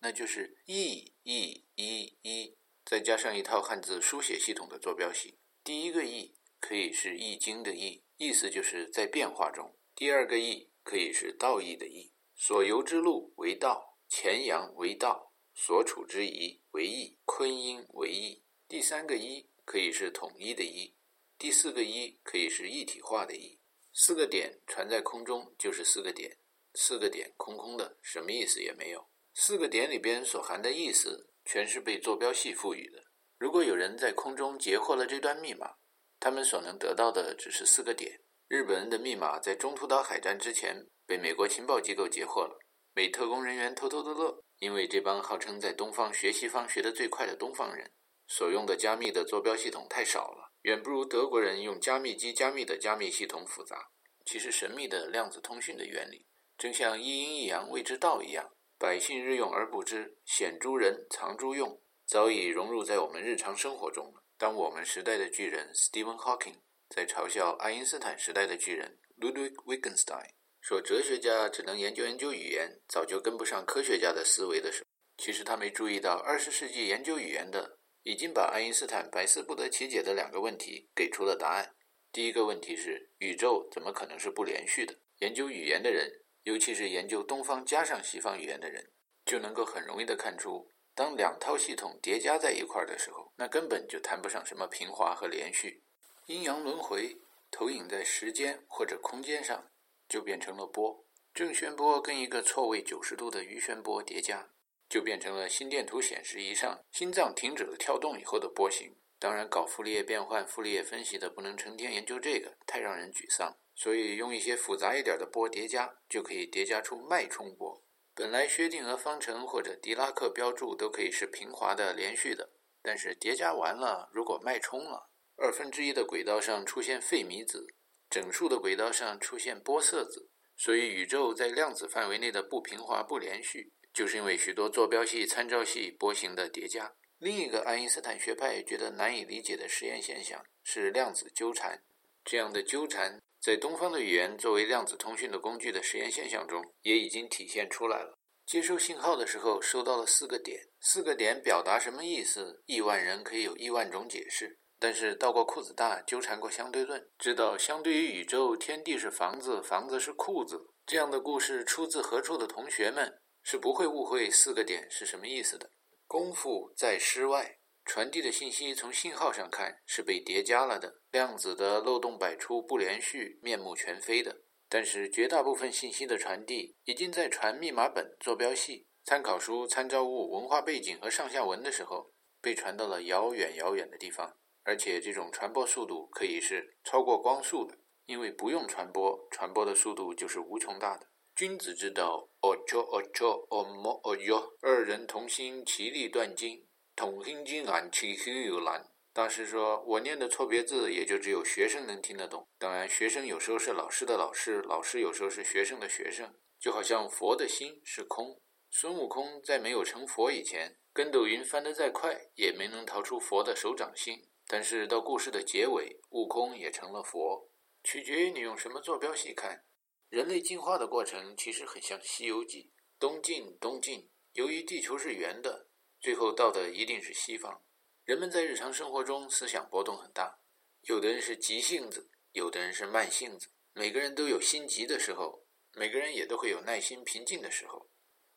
[0.00, 5.38] 那就是一一一一，再加上一套汉字书写系统的坐标系。
[5.62, 18.42] 第一个易可以是易经的易，意思就是在变化中；第二个易可以是道义的义，所游之路为道，前阳为道，所处之宜为义，坤阴为义。
[18.66, 20.96] 第三个一可以是统一的一，
[21.42, 23.58] 第四个一可以是一体化的一。
[23.92, 26.38] 四个点传在空中就是四个点，
[26.74, 29.04] 四个点空空的，什么意思也没有。
[29.34, 33.02] 四个点里边所含的意思，全是被坐标系赋予的。
[33.38, 35.74] 如果有人在空中截获了这段密码，
[36.20, 38.20] 他们所能得到的只是四个点。
[38.46, 42.56] 日本人的密码在中途岛海战之前被美国情报机构截获了，
[42.94, 47.90] 美特工人员偷偷的乐，因为这帮号称在东方学西方学得最快的东方人，
[48.32, 50.50] 所用的加密的坐标系统太少了。
[50.62, 53.90] 远不如德国人用加密机加密的加密系统复杂。
[54.24, 56.24] 其实神秘的量子通讯的原理，
[56.56, 64.22] 正像一阴一阳谓之道一样，百姓日用而不知，显诸人藏诸用，早已融入在我们日常生活中了。
[64.38, 66.56] 当我们时代的巨人 Stephen Hawking
[66.88, 70.30] 在嘲笑爱因斯坦时代的巨人 Ludwig Wittgenstein
[70.62, 74.86] 说哲学家只能研究研究语言，早就跟不上科学家的思维的时候，
[75.18, 77.78] 其实他没注意到，二十世纪研究语言的。
[78.02, 81.74] 已经把爱因斯坦百思不得其解的两个问题给出了答案。
[82.12, 84.94] 第一个问题是宇宙怎么可能是不连续的？
[85.20, 88.90] 研究语言的人，尤其是研究东方加上西方语言的人，
[89.24, 95.82] 就能够很容易的看出，当两套系统叠加在一块儿的时候，那根本就谈不上什么平滑和连续。
[96.26, 97.16] 阴阳轮回
[97.50, 99.70] 投影在时间或者空间上，
[100.08, 101.06] 就变成了波。
[101.32, 104.51] 正弦波跟一个错位九十度的余弦波叠加。
[104.92, 108.94] 就变成了心电图显示仪上心脏停止了跳动以后的波形。
[109.18, 113.56] 当然，搞傅立叶变换、傅立叶分析的不能成天研究这个，太让人沮丧。
[113.74, 117.82] 所以用一些复杂一点的波叠加，就可以叠加出脉冲波。
[118.14, 122.50] 本来薛定谔方程或者狄拉克标注都可以是平滑的、连续的，
[122.82, 127.66] 但是叠加完了，如果脉冲了，二分之一的轨道上出现费米子，
[128.10, 133.72] 整数的轨道上出现玻色子，所以宇宙在量子范围内的不平滑、不连续。
[133.92, 136.92] 就是因为许多坐标系、参照系波形的叠加。
[137.18, 141.80] 另一个爱因斯坦学派觉得难以理解的实验现象是量子纠缠。
[142.24, 148.16] 这样的纠缠在东方的语言作为量子通讯的工具的实验现象中也已经体现出来了。
[148.44, 152.62] 接收信号的时候收到了四个点，四个点表达什么意思？
[152.66, 154.58] 亿万人可以有亿万种解释。
[154.80, 160.68] 但是到过裤子大，纠缠过相对论，知道相对于宇宙，天地是房子，房子是裤子。
[160.84, 163.20] 这样的故事出自何处的同学们？
[163.42, 165.70] 是不会误会四个点是什么意思的。
[166.06, 174.42] 功夫在诗外，传递的信息从信号上看是被叠加了的，量子的漏洞百出、不连续、面目全非的。
[174.68, 187.76] 但是绝大部分信息的传递已经在传密码本、坐标系、参考书、参照物、文化背景和上下文的时候，被传到了遥远遥远的地方，而且这种传播速度可以是超过光速的，
[188.06, 191.06] 因为不用传播，传播的速度就是无穷大的。
[191.34, 196.66] 君子之道，恶教恶教恶莫恶教，二人同心，其利断金。
[196.94, 198.86] 同心金安，其心有难。
[199.14, 202.46] 大师说：“我念的错别字，也就只有学生能听得懂。
[202.58, 206.34] 当然，学生有时候是老师的老师，老师有时候是学生的学生。
[206.60, 208.38] 就好像佛的心是空。
[208.70, 214.28] 孙悟空在没有成佛以前，跟斗云翻得再快，也没能逃出佛的手掌心。
[214.46, 217.48] 但是到故事的结尾，悟空也成了佛，
[217.82, 219.64] 取决于你用什么坐标系看。
[220.12, 222.64] 人类进化的过程其实很像《西游记》，
[223.00, 224.10] 东进东进。
[224.34, 225.70] 由于地球是圆的。”
[226.02, 227.64] 最后到的一定是西方。
[228.04, 230.40] 人们在日常生活中思想波动很大，
[230.82, 233.48] 有的人是急性子，有的人是慢性子。
[233.72, 237.88] 每个人都有心急的时候，每个人也都会有耐心平静的时候。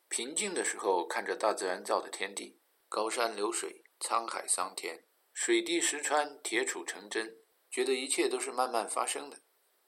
[0.07, 2.57] 平静的时候，看着大自然造的天地，
[2.87, 5.03] 高山流水，沧海桑田，
[5.33, 7.35] 水滴石穿，铁杵成针，
[7.69, 9.41] 觉得一切都是慢慢发生的。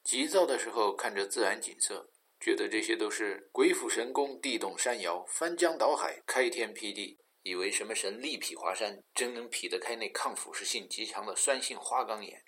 [0.08, 7.20] 急躁的时候，看着自然景色，觉得这些都是鬼斧神工，地动山摇，翻江倒海，开天辟地。
[7.44, 12.42] 以为什么神力劈华山，真能劈得开那抗腐蚀性极强的酸性花岗岩？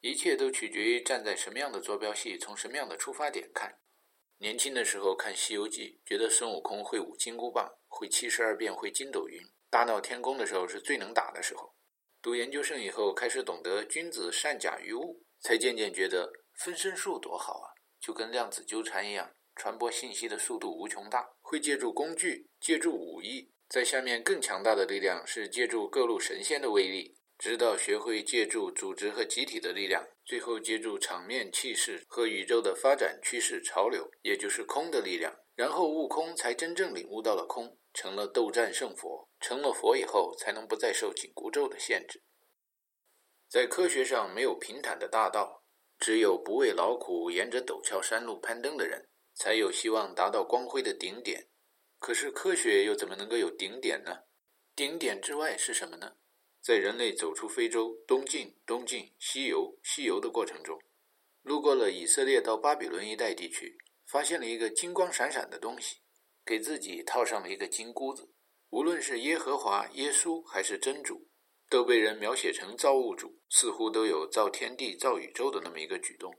[0.00, 3.78] 一切都取决于站在什么样的坐标系，从什么样的出发点看。
[4.38, 11.74] 年轻的时候看《西游记》，觉得孙悟空会舞金箍棒，会七十二变，会筋斗云，大闹天宫的时候是最能打的时候。
[12.22, 23.50] 读研究生以后，开始懂得君子善假于物，才渐渐觉得分身术多好啊，就跟量子纠缠一样，传播信息的速度无穷大，会借助工具，借助武艺。
[23.68, 35.34] 在下面更强大的力量是借助各路神仙的威力，直到学会借助组织和集体的力量，最后借助场面气势和宇宙的发展趋势潮流，也就是空的力量。
[35.54, 39.28] 然后悟空才真正领悟到了空，成了斗战胜佛。
[39.40, 42.22] 成了佛以后，才能不再受紧箍咒的限制。
[43.48, 45.61] 在科学上没有平坦的大道，
[46.02, 51.46] 只有不畏劳苦沿着陡峭山路攀登的人，才有希望达到光辉的顶点。
[52.00, 54.24] 可是科学又怎么能够有顶点呢？
[54.74, 56.16] 顶点之外是什么呢？
[56.60, 60.76] 在人类走出非洲、东进、东进、西游、西游的过程中，
[61.42, 65.98] 路过了以色列到巴比伦一带地区，发现了一个金光闪闪的东西，
[66.44, 68.28] 给自己套上了一个金箍子。
[68.70, 71.28] 无论是耶和华、耶稣还是真主，
[71.72, 76.30] 都被人描写成造物主，似乎都有造天地、造宇宙的那么一个举动。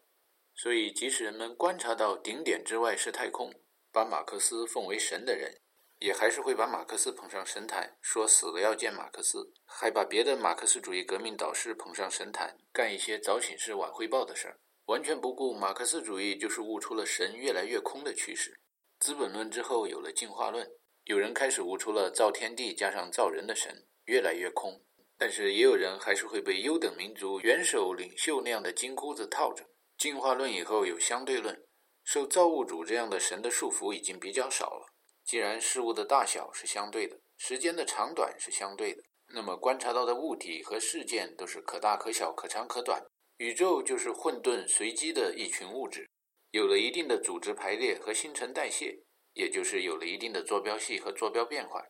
[0.53, 3.51] 所以，即使人们观察到顶点之外是太空。
[3.91, 5.59] 把马克思奉为神的人，
[5.99, 18.59] 也还是会把马克思捧上神坛，说死了要见马克思，还把别的马克思主义革命导师捧上神坛，干一些早请示晚汇报的事儿，完全不顾马克思主义就是悟出了神越来越空的趋势。
[18.99, 20.71] 资本论之后有了进化论，
[21.05, 24.83] 有人开始悟出了造天地加上造人的神越来越空，
[25.17, 29.65] 但是也有人还是会被优等民族元首领袖那样的金箍子套着。
[29.97, 31.63] 进化论以后有相对论。
[32.03, 34.87] 受造物主这样的神的束缚已经比较少了。
[35.23, 39.01] 既然事物的大小是相对的，时间的长短是相对的，
[39.33, 43.01] 那么观察到的物体和事件都是可大可小、可长可短。
[43.37, 46.09] 宇宙就是混沌随机的一群物质，
[46.51, 48.99] 有了一定的组织排列和新陈代谢，
[49.33, 51.81] 也就是有了一定的坐标系和坐标变换，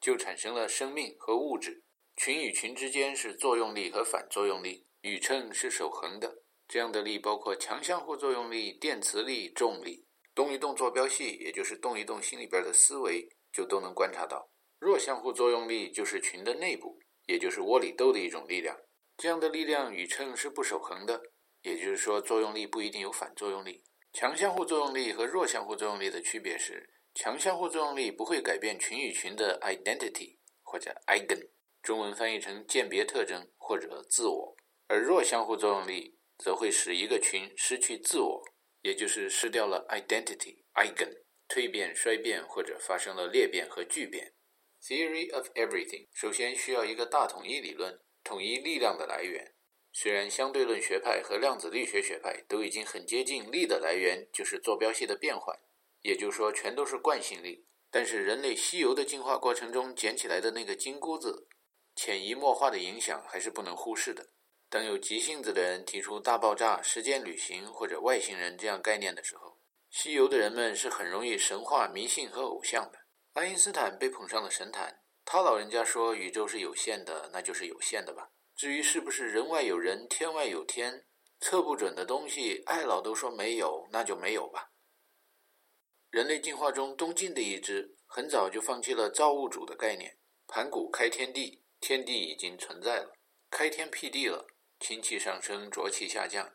[0.00, 1.82] 就产生了生命和物质。
[2.18, 6.42] 群与群之间是作用力和反作用力，宇称是守恒的。
[6.66, 10.04] 这样的力包括强相互作用力、电磁力、重力。
[10.34, 14.50] 动一动坐标系，也就是动一动心里边的思维，就都能观察到。
[14.80, 18.76] 弱相互作用力就是群的内部，也就是窝里斗的一种力量。
[19.16, 21.22] 这样的力量宇称是不守恒的，
[21.62, 23.84] 也就是说作用力不一定有反作用力。
[24.12, 31.48] 强相互作用力和弱相互作用力的区别是，强相互作用力不会改变群与群的 identity 或者 eigen，
[31.82, 34.56] 中文翻译成鉴别特征或者自我，
[34.86, 36.16] 而弱相互作用力。
[36.40, 38.44] 则会使一个群失去自我，
[38.82, 44.34] 也就是失掉了 identity eigen，蜕变、衰变或者发生了裂变和聚变。
[44.80, 49.56] Theory of everything 首先需要一个大统一理论，统一力量的来源。
[49.92, 55.58] 虽然相对论学派和量子力学学派都已经很接近力的来源就是坐标系的变换，
[56.02, 61.48] 也就是说全都是惯性力，但是人类西游的进化过程中捡起来的那个金箍子，
[61.98, 64.24] 潜移默化的影响还是不能忽视的。
[64.68, 69.58] 当有急性子的人提出大爆炸、时间旅行或者外星人这样概念的时候，
[69.90, 73.00] 西游的人们是很容易神话、迷信和偶像的。
[73.32, 78.30] 爱因斯坦被捧上了神坛，他老人家说宇宙是有限的，那就是有限的吧。
[78.54, 81.04] 至于是不是人外有人，天外有天，
[81.40, 84.70] 测不准的东西，爱老都说没有，那就没有吧。
[86.10, 93.12] 人类进化中东晋的一支，很早就放弃了造物主的概念，盘古开天地，天地已经存在了，
[93.50, 94.46] 开天辟地了，
[94.80, 96.52] 清气上升，浊气下降，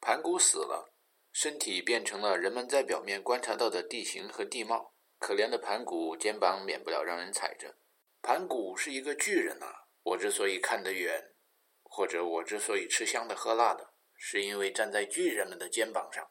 [0.00, 0.92] 盘古死了，
[1.32, 4.94] 身体变成了人们在表面观察到的地形和地貌。
[5.18, 7.76] 可怜的盘古肩膀免不了让人踩着。
[8.22, 9.66] 盘古是一个巨人呐，
[10.02, 11.32] 我之所以看得远。
[11.84, 16.26] 或者我之所以吃香的喝辣的，是因为站在巨人们的肩膀上。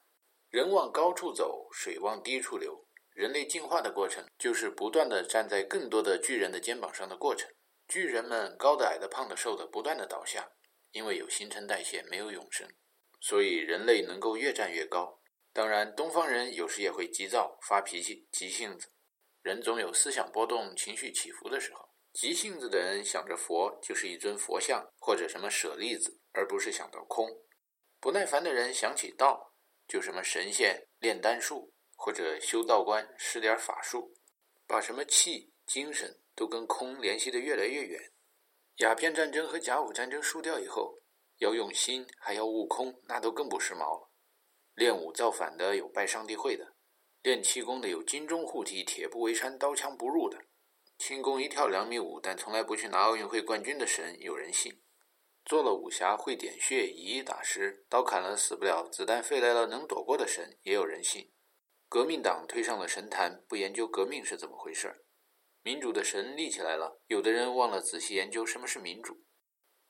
[0.50, 2.86] 人往高处走，水往低处流。
[3.14, 7.50] 人类进化的过程，就是不断的站在更多的巨人的肩膀上的过程。
[7.92, 10.50] 巨人们高的、矮的、胖的、瘦的，不断的倒下，
[10.92, 12.66] 因为有新陈代谢，没有永生，
[13.20, 15.20] 所以人类能够越站越高。
[15.52, 18.94] 当然，东方人有时也会急躁、发脾气、急性子。
[19.42, 21.86] 人总有思想波动、情绪起伏的时候。
[22.14, 27.28] 急性子的人想着佛就是一尊佛像或者什么舍利子，而不是想到空；
[28.00, 29.54] 不耐烦的人想起道
[29.86, 34.14] 就什么神仙炼丹术或者修道观施点法术，
[34.66, 38.12] 把什么气精神都跟空联系的越来越远。
[38.78, 41.00] 鸦片战争和甲午战争输掉以后，
[41.38, 44.12] 要用心还要悟空，那都更不时髦了。
[44.74, 46.76] 练武造反的有拜上帝会的，
[47.22, 50.46] 练气功的有金钟护体、铁布围山、刀枪不入的。
[50.98, 54.72] 轻功一跳两米五，但从来不去拿奥运会冠军的神有人信；
[55.46, 61.34] 做了武侠会点穴、以一打十，刀砍了死不了，子弹飞来了能躲过的神也有人信。
[61.90, 65.02] 革命党推上了神坛，不研究革命是怎么回事儿
[65.64, 69.24] 民主的神立起来了，有的人忘了仔细研究什么是民主。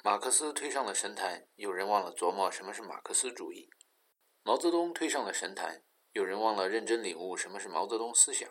[0.03, 3.69] 马克思推上了神坛，有人忘了琢磨什么是马克思主义。
[4.43, 8.49] 毛泽东推上了神坛，有人忘了认真领悟什么是毛泽东思想。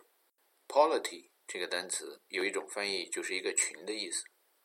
[0.68, 1.30] Polity。
[1.52, 4.22] 这个单词有一种翻译就是一个群的意思，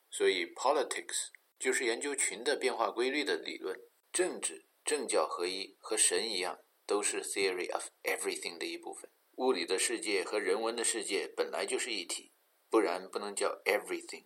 [0.08, 3.76] 所以 politics 就是研究群的变化规律的理论。
[4.12, 9.10] 政治、政教合一和神一样，都是 theory of everything 的一部分。
[9.32, 12.30] 物理的世界和人文的世界本来就是一体，
[12.68, 14.24] 不然不能叫 everything。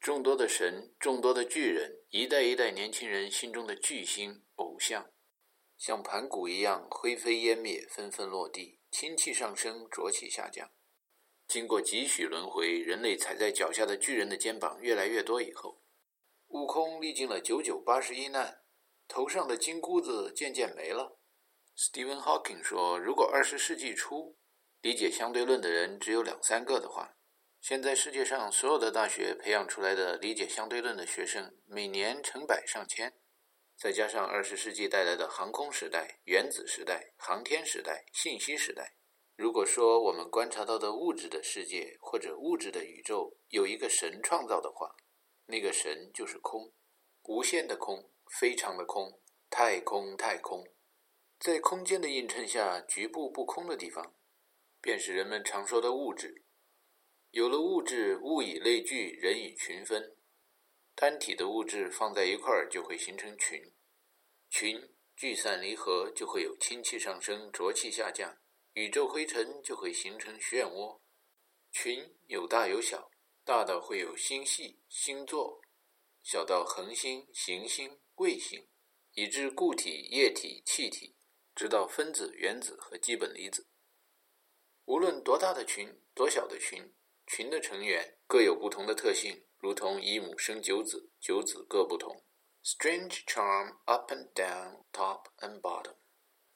[0.00, 5.10] 众多的神，众多的巨人，一代一代年轻人心中的巨星偶像，
[5.76, 10.70] 像盘古一样灰飞烟灭，纷纷落地，氢气上升，浊气下降。
[11.48, 15.82] 经过几许轮回，人类踩在脚下的巨人的肩膀越来越多以后，
[16.48, 18.62] 悟空历经了九九八十一难，
[19.08, 21.18] 头上的金箍子渐渐没了。
[21.76, 24.36] Stephen Hawking 说：“如果二十世纪初
[24.80, 27.15] 理解相对论的人只有两三个的话，
[27.68, 33.12] 现在世界上所有的大学培养出来的理解相对论的学生每年成百上千，
[33.76, 38.94] 再加上二十世纪带来的航空时代、原子时代、航天时代、信息时代。”
[39.34, 44.94] 如果说我们观察到的物质的世界或者物质的宇宙有一个神创造的话，
[45.46, 46.72] 那个神就是空，
[47.24, 50.64] 无限的空，非常的空，太空太空，
[51.40, 54.14] 在空间的映衬下，局部不空的地方，
[54.80, 56.44] 便是人们常说的物质。
[57.36, 60.16] 有了物质，物以类聚，人以群分，
[60.94, 63.74] 单体的物质放在一块儿就会形成群，
[64.48, 68.38] 群聚散离合就会有氢气上升，浊气下降。
[68.72, 71.02] 宇宙灰尘就会形成漩涡，
[71.70, 73.10] 群有大有小，
[73.44, 75.60] 大的会有星系、星座，
[76.22, 78.66] 小到恒星、行星、卫星，
[79.12, 81.14] 以至固体、液体、气体，
[81.54, 83.68] 直到分子、原子和基本离子。
[84.86, 86.94] 无论多大的群，多小的群，
[87.26, 92.24] 群的成员各有不同的特性，如同一母生九子，九子各不同。
[92.64, 95.94] Strange charm up and down, top and bottom.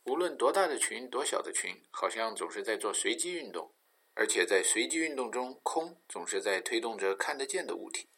[0.05, 3.75] 无论多大的群，多小的群，好像总是在做随机运动，
[4.15, 8.09] 而且在随机运动中，空总是在推动着看得见的物体。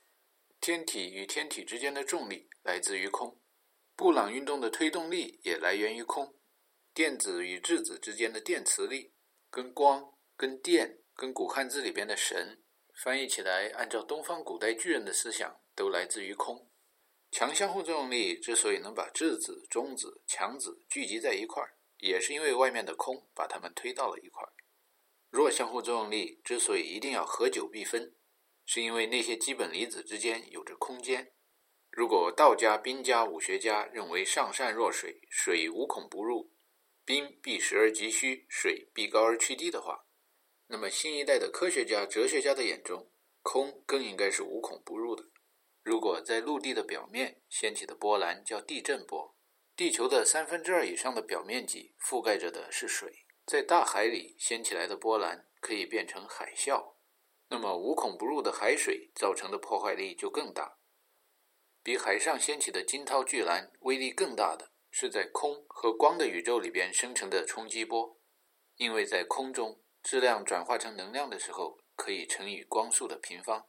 [0.61, 3.41] 天体与天体之间的重力来自于空，
[3.97, 6.35] 布朗运动的推动力也来源于空。
[6.95, 9.13] 电子与质子之间的电磁力，
[9.51, 12.63] 跟光、跟电、跟古汉字里边的神
[12.95, 16.71] 翻译起来，按照东方古代巨人的思想，都来自于空。
[17.31, 24.53] 强相互作用力之所以能把质子、中子、强子聚集在一块儿，也是因为外面的空把它们推到了一块儿。
[25.31, 28.15] 弱相互作用力之所以一定要合久必分，
[28.67, 31.33] 是因为那些基本离子之间有着空间。
[31.91, 36.53] 如果道家、兵家、武学家认为上善若水，水无孔不入，
[37.05, 40.05] 兵必实而击虚，水必高而趋低的话，
[40.73, 43.11] 那么新一代的科学家、哲学家的眼中，
[43.43, 45.23] 空更应该是无孔不入的。
[45.83, 49.37] 如果在陆地的表面掀起的波澜叫地震波，
[49.77, 56.95] 地球的三分之二以上的表面积覆盖着的是水，在大海里掀起来的波澜可以变成海啸，
[57.51, 60.79] 那么无孔不入的海水造成的破坏力就更大。
[61.83, 68.19] 比海上掀起的惊涛巨澜威力更大的是在空和光的宇宙里边生成的冲击波，
[68.77, 73.69] 因为在空中质量转化成能量的时候可以乘以光速的平方。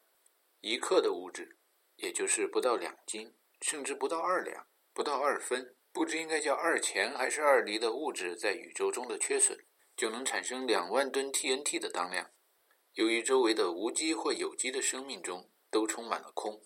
[0.62, 1.60] 一克的物质，
[1.96, 9.66] 也就是不到两斤，甚至不到二两，不到二分，不知应该叫二钱还是二厘的物质，在宇宙中的缺损，
[9.96, 12.32] 就能产生两万吨 TNT 的当量。
[12.94, 16.64] 由于周围的无机或有机的生命中都充满了空，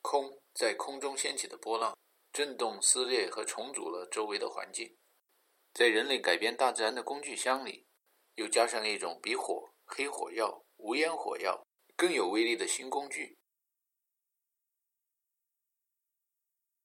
[0.00, 0.40] 空。
[0.54, 1.96] 在空中掀起的波浪，
[2.32, 4.96] 震动、撕裂和重组了周围的环境。
[5.72, 7.86] 在人类改变大自然的工具箱里，
[8.38, 11.66] 又加上了一种比火、黑火药、无烟火药
[11.96, 13.36] 更有威力的新工具。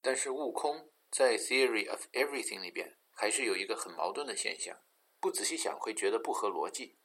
[0.02, 4.80] 但是，悟空在《Theory of Everything》里边还是有一个很矛盾的现象，
[5.20, 6.98] 不仔细想会觉得不合逻辑。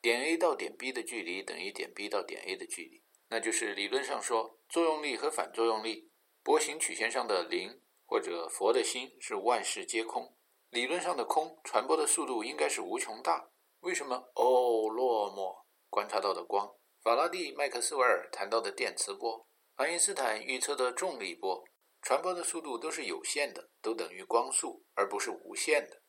[0.00, 3.04] 点 A 到点 B 的距离等于点 B 到点 A 的距离。
[3.28, 6.10] 那就是理论上说，作用力和反作用力，
[6.42, 10.34] 波形曲线上的零或者佛的心是万事皆空。
[10.70, 13.50] 理论上的空传播的速度应该是无穷大。
[13.80, 14.16] 为什么？
[14.34, 15.64] 哦，落寞。
[15.88, 16.70] 观察到的光，
[17.02, 19.46] 法拉第、麦克斯韦尔谈到的电磁波，
[19.76, 21.64] 爱因斯坦预测的重力波，
[22.02, 26.02] 传播的速度都是有限的，都等于光速，而不是无限的。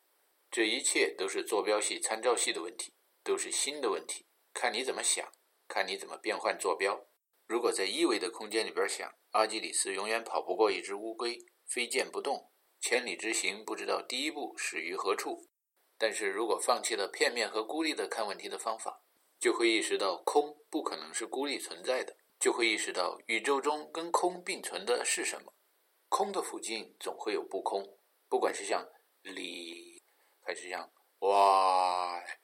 [0.49, 2.93] 这一切都是坐标系、参照系的问题，
[3.23, 5.29] 都是新的问题，看你怎么想。
[5.69, 7.07] 看你怎么变换坐标。
[7.45, 12.49] 如果在一维的空间里边想，阿基里斯永远跑不过一只乌龟，飞剑不动，
[12.79, 15.49] 千里之行不知道第一步始于何处。
[15.97, 19.01] 但是如果放弃了片面和孤立的看问题的方法，
[19.39, 25.53] 就会意识到空不可能是孤立存在的，就会意识到宇宙中跟空并存的是什么。
[26.09, 27.97] 空的附近总会有不空，
[28.29, 28.87] 不管是像
[29.21, 30.01] 里
[30.39, 32.39] 还是像外，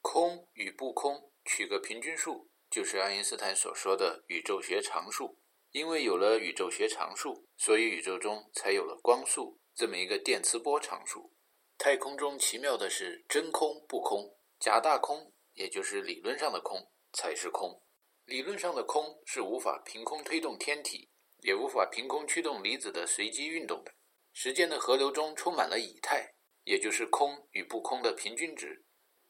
[0.00, 2.48] 空与不空取个平均数。
[2.70, 5.38] 就是爱因斯坦所说的宇宙学常数，
[5.70, 11.32] 因为有了宇宙学常数，所以宇宙中才有了光速这么一个电磁波常数。
[11.76, 17.82] 太空中奇妙的是真空不空，假大空，也就是理论上的空才是空。
[18.24, 21.10] 理论上的空是无法凭空推动天体，
[21.40, 23.92] 也无法凭空驱动离子的随机运动的。
[24.32, 28.84] 时间的河流中充满了以太，也就是空与不空的平均值。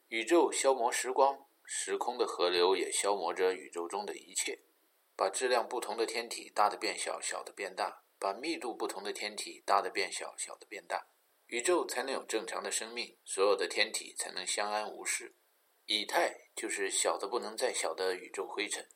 [0.07, 1.45] 宇宙消磨时光。
[1.67, 4.59] 时空的河流也消磨着宇宙中的一切，
[5.15, 11.07] 把质量不同的天体大的变小，小的变大；把密度不同的天体大的变小，小的变大，
[11.47, 15.35] 宇宙才能有正常的生命，所有的天体才能相安无事。
[15.85, 18.87] 以太就是小的不能再小的宇宙灰尘，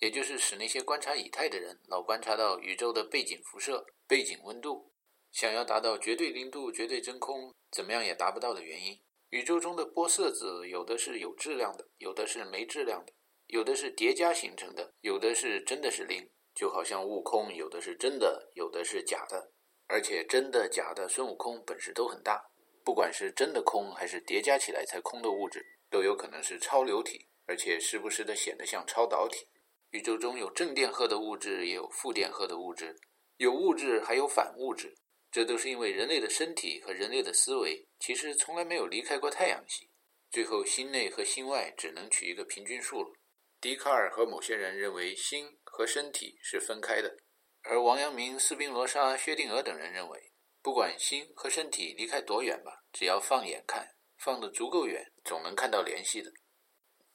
[0.00, 4.92] 也就是使那些观察以太的人老观察到宇宙的背景辐射、背景温度，
[5.30, 9.00] 想要达到绝对零度、绝对真空，怎么样也达不到的原因。
[9.30, 13.12] 宇宙中的波色子，有的是有质量的，有的是没质量的，
[13.46, 16.28] 有的是叠加形成的，有的是真的是零。
[16.54, 19.51] 就好像悟空，有的是真的，有的是假的。
[19.92, 22.42] 而且真的假的孙悟空本事都很大，
[22.82, 29.46] 不管是真的空还是叠加起来才空的物质，都有可能是超流体，而且时不时的显得像超导体。
[29.90, 32.96] 宇宙中有正电荷的物质，也有负电荷的物质，
[33.36, 34.96] 有物质还有反物质。
[35.30, 39.90] 这都是因为人类的身体和人类的思维其实从来没有离开过太阳系，
[40.30, 43.12] 最后心内和心外只能取一个平均数了。
[43.60, 47.14] 笛卡尔和某些人认为心和身体是分开的，
[47.62, 56.32] 而王阳明、斯宾罗莎、薛定谔等人认为，不管心和身体离开多远吧，只要放眼看，放得足够远，总能看到联系的。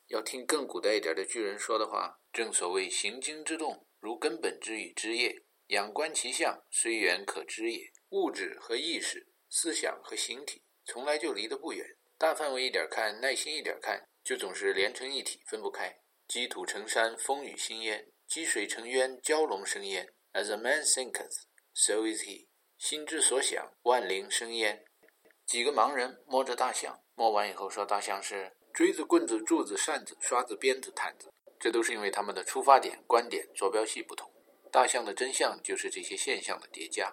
[0.08, 7.92] 要听更古代一点的巨人说的话，正所谓行经之动，如根本之与枝叶，仰观其象，虽远可知也。
[8.12, 11.86] 物质和意识、思想和形体从来就离得不远。
[12.18, 16.00] 大范围一点看，耐心一点看，就总是连成一体，分不开。
[16.26, 20.14] 积土成山，风雨兴焉；积水成渊，蛟龙生焉。
[20.38, 22.46] As a man thinketh, so is he。
[22.78, 24.86] 心之所想，万灵生焉。
[25.48, 31.34] 几个盲人摸着大象，摸完以后说大象是锥子、棍子、柱子、扇子、刷子、鞭子、毯子。
[31.60, 34.32] 这都是因为他们的出发点、观点、坐标系不同。
[34.72, 37.12] 大象的真相就是这些现象的叠加。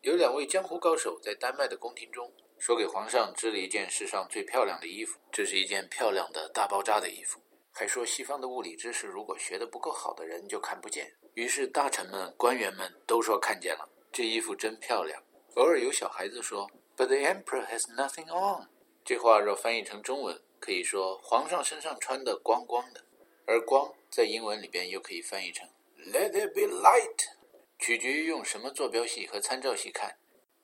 [0.00, 7.40] 有两位江湖高手在丹麦的宫廷中，说给皇上织了一件世上最漂亮的衣服，这是一件漂亮的大爆炸的衣服。
[7.70, 11.14] 还说西方的物理知识，如果学得不够好的人就看不见。
[11.34, 15.20] 于是大臣们、官员们都说看见了，这衣服真漂亮。
[15.54, 18.68] 偶尔有小孩子说，But the emperor has nothing on。
[19.04, 23.04] 这话若翻译成中文，可以说皇上身上穿的光光的，
[23.46, 25.68] 而光在英文里边又可以翻译成
[25.98, 27.34] Let there be light。
[27.78, 30.16] 取决于用什么坐标系和参照系看，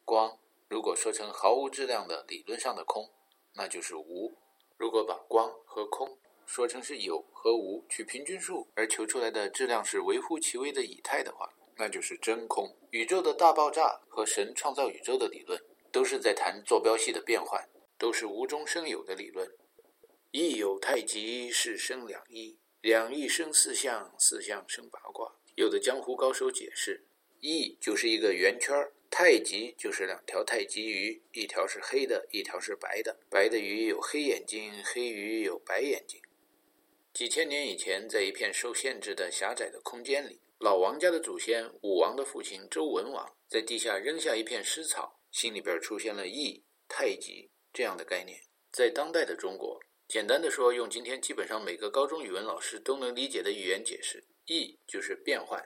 [0.05, 3.11] 光如果说成毫无质量的理论上的空，
[3.55, 4.33] 那就是无；
[4.77, 6.16] 如果把光和空
[6.53, 12.76] 说成是有和无，取平均数而求出来的质量是微乎其微的以太的话，那就是真空。
[12.90, 19.48] 宇宙的大爆炸和神创造宇宙的理论，都是在谈坐标系的变换，都是无中生有的理论。
[20.32, 25.32] 一有太极，是生两仪；两仪生四象，四象生八卦。
[25.55, 27.05] 有的江湖高手解释，
[27.38, 28.74] 一就是一个圆圈。
[29.09, 33.20] 太极就是两条太极鱼，一条是黑的，一条是白的。
[33.28, 36.20] 白的鱼有黑眼睛，黑鱼有白眼睛。
[37.13, 48.41] 几千年以前，在一片受限制的狭窄的空间里，老王家的祖先武王的父亲周文王在地下扔下一片湿草，心里边出现了“易”“太极”这样的概念。
[48.73, 55.63] 在当代的中国，简单的说，用今天基本上每个高中语文老师都能理解的语言解释，“易”就是变换，“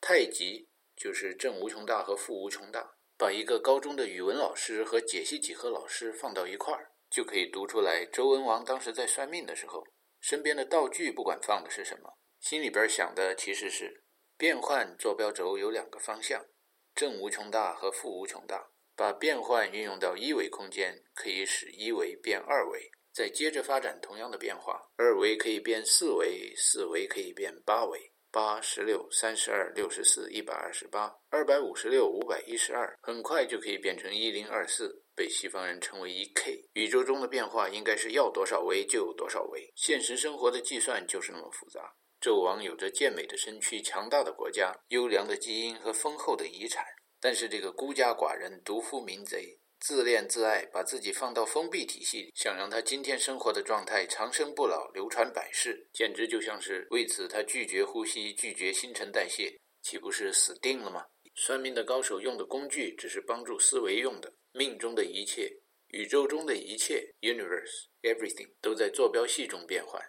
[0.00, 0.68] 太极”。
[0.94, 8.04] 就是正无穷大和负无穷大，把一个高中的语文老师和解析几何老师放到一块儿，就可以读出来。
[8.04, 9.84] 周文王当时在算命的时候，
[10.22, 14.04] 身边的道具不管放的是什么，心里边想的其实是
[14.38, 16.46] 变换坐标轴有两个方向，
[16.94, 18.70] 正无穷大和负无穷大。
[18.94, 28.12] 把变换运用到一维空间，可以使一维变二维，再接着发展同样的变化，二维可以变四维，四维可以变八维。
[28.30, 36.64] 八十六、三十二、六十四、一百二十八、二百五十六、五百一十二，很快就可以变成一零二四，被西方人称为一 K。
[36.74, 41.94] 宇宙中的变化应该是要多少维就有多少维，现实生活的计算就是那么复杂。
[42.20, 46.84] 纣王有着健美的身躯、强大的国家、优良的基因和丰厚的遗产，
[47.20, 49.58] 但是这个孤家寡人、独夫民贼。
[49.80, 59.52] 自恋自爱，把自己放到封闭体系里，想让他今天生活的状态长生不老、流传百世，简直就像是为此他拒绝呼吸、拒绝新陈代谢，
[59.82, 61.04] 岂不是死定了吗？
[61.34, 70.02] 算命的高手用的工具只是帮助思维用的，命中的一切、宇宙中的一切 （universe everything） 都在坐标系中变换。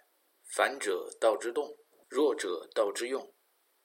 [0.56, 1.78] 反者道之动，
[2.08, 3.34] 弱者道之用。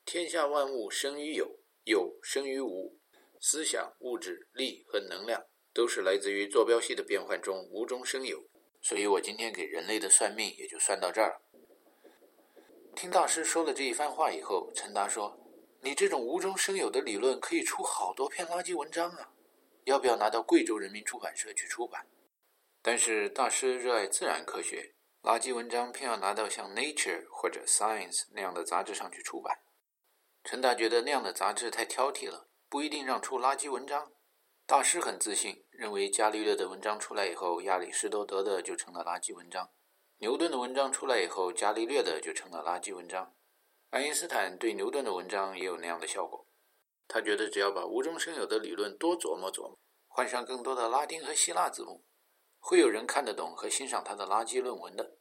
[0.04, 2.98] 天下万物生于有，有生于无。
[3.40, 5.46] 思想、物质、力和能量。
[5.74, 8.42] 都是来自于坐标系的变换中无中生有，
[8.82, 11.40] 所以我今天给人类的算命也就算到这儿了。
[12.96, 15.38] 听大师说了这一番话以后，陈达说
[15.82, 19.32] ：“你这种无中生有的理论可以出好多篇垃圾文章啊，
[19.88, 22.06] 要不要拿到贵州人民出版社去出版？”
[22.82, 29.58] 但是大师热爱自然科学，垃圾文章偏要拿到像《Nature》或者《Science》那样的杂志上去出版。
[30.44, 34.12] 陈达觉得那样的杂志太挑剔了，不一定让出垃圾文章。
[34.66, 39.70] 大师很自信，认为伽利略的文章出来以后，亚里士多德的就成了垃圾文章；
[40.18, 43.34] 牛顿的文章出来以后，伽利略的就成了垃圾文章。
[43.90, 46.46] 爱因斯坦对牛顿的文章也有那样的效果。
[47.08, 52.04] 他觉得只要把无中生有的理论多琢磨琢磨，换上更多的拉丁和希腊字母，
[52.58, 55.16] 会有人看得懂和欣赏他的垃圾论文的。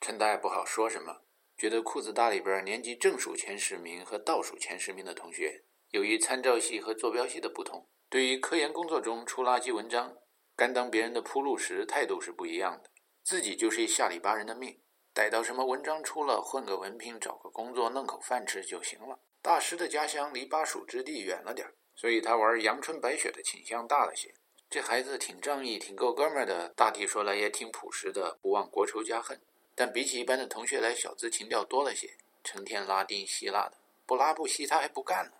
[0.00, 1.22] 陈达也不好说什么，
[1.56, 7.88] 觉得裤子大里边年级正数前十名和倒数前十名的同学，由于参照系和坐标系的不同。
[8.08, 10.16] 对于科研工作中出垃圾文章，
[10.54, 12.90] 甘当别人的铺路石，态度是不一样的。
[13.24, 14.82] 自己就是一下里巴人的命，
[15.14, 19.20] 逮到什么文章出了，混个文凭，找个工作，弄口饭吃就行了。
[19.42, 24.32] 大师的家乡离巴蜀之地远了点所以他玩阳春白雪的倾向大了些。
[24.70, 29.40] 这孩子挺仗义，挺够哥们儿的，大体说来也挺朴实的，不忘国仇家恨。
[29.74, 33.76] 但比起一般的同学来，小资情调多了些，成天拉丁希腊的，
[34.06, 35.32] 不拉不稀他还不干呢。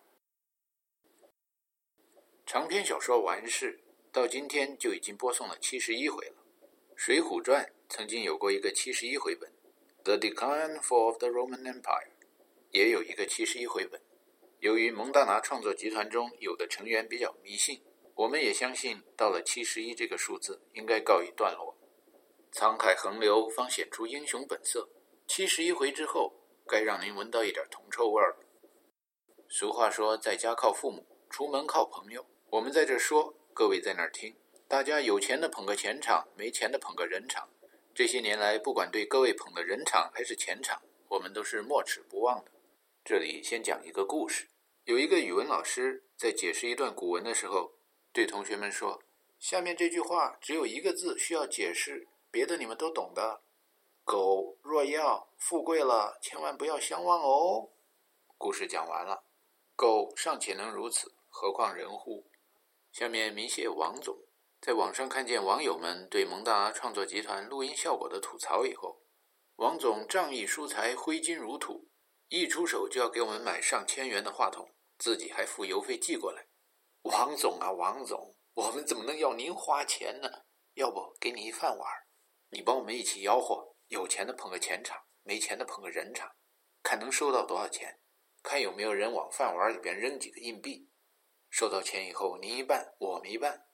[2.44, 3.80] 长篇小说完事
[4.11, 6.36] 到今天就已经播送了七十一回了，
[6.96, 9.50] 《水浒传》曾经有过一个七十一回本，
[10.03, 11.82] 《The Decline Fall of the Roman Empire》
[12.72, 14.00] 也有一个七十一回本。
[14.60, 17.82] 由于蒙大拿创作集团中有的成员比较迷信，
[18.14, 21.76] 我们也相信到了七十一这个数字应该告一段落。
[22.52, 24.88] 沧海横流方显出英雄本色，
[25.26, 26.32] 七十一回之后
[26.66, 28.36] 该让您闻到一点铜臭味了。
[29.48, 32.24] 俗话说，在家靠父母，出门靠朋友。
[32.48, 34.34] 我们在这说，各位在那儿听。
[34.68, 37.48] 大家有钱的捧个钱场，没钱的捧个人场。
[37.94, 42.51] 这些年来，不管对各位捧的人场还是钱场，我们都是没齿不忘的。
[43.05, 44.48] 这里先讲一个故事：
[44.84, 47.72] 有一个语文老师在解释一段古文的时候，
[48.12, 49.03] 对同学们说
[49.40, 53.42] ：“下面这句话只有一个字需要解释，别的你们都懂的。
[54.05, 57.70] 狗若要富贵了，千万不要相忘哦。”
[58.38, 59.24] 故事讲完了，
[59.74, 62.30] 狗尚且能如此，何况人乎？
[62.92, 64.16] 下面明谢王总，
[64.61, 69.03] 在网上看见网友们对蒙大创作集团录音效果的吐槽以后，
[69.57, 71.88] 王总仗义疏财，挥金如土，
[72.33, 76.47] 一出手就要给我们买上千元的话筒，自己还付邮费寄过来。
[77.03, 80.47] 王总啊，王总，我们怎么能要您花钱呢？
[80.72, 81.87] 要不给你一饭碗，
[82.49, 86.35] 你帮我们一起吆喝，有钱的捧个钱场，没钱的捧个人场，
[86.83, 88.01] 看能收到多少钱，
[88.43, 90.89] 看有没有人往饭碗里边扔几个硬币。
[91.51, 93.66] 收到钱以后，您一半，我们一半，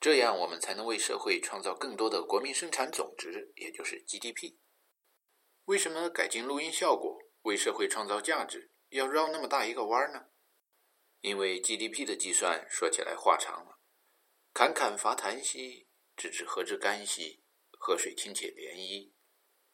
[0.00, 4.56] 这样我们才能为社会创造更多的国民生产总值，也就是 GDP。
[5.66, 10.26] 为什么改进录音效果，为社会创造价值，要绕那么大一个弯呢？
[11.20, 13.78] 因为 GDP 的计算说起来话长了，
[14.52, 15.86] 侃侃伐檀兮，
[16.16, 17.44] 知之何之干兮？
[17.78, 19.12] 河水清且涟漪，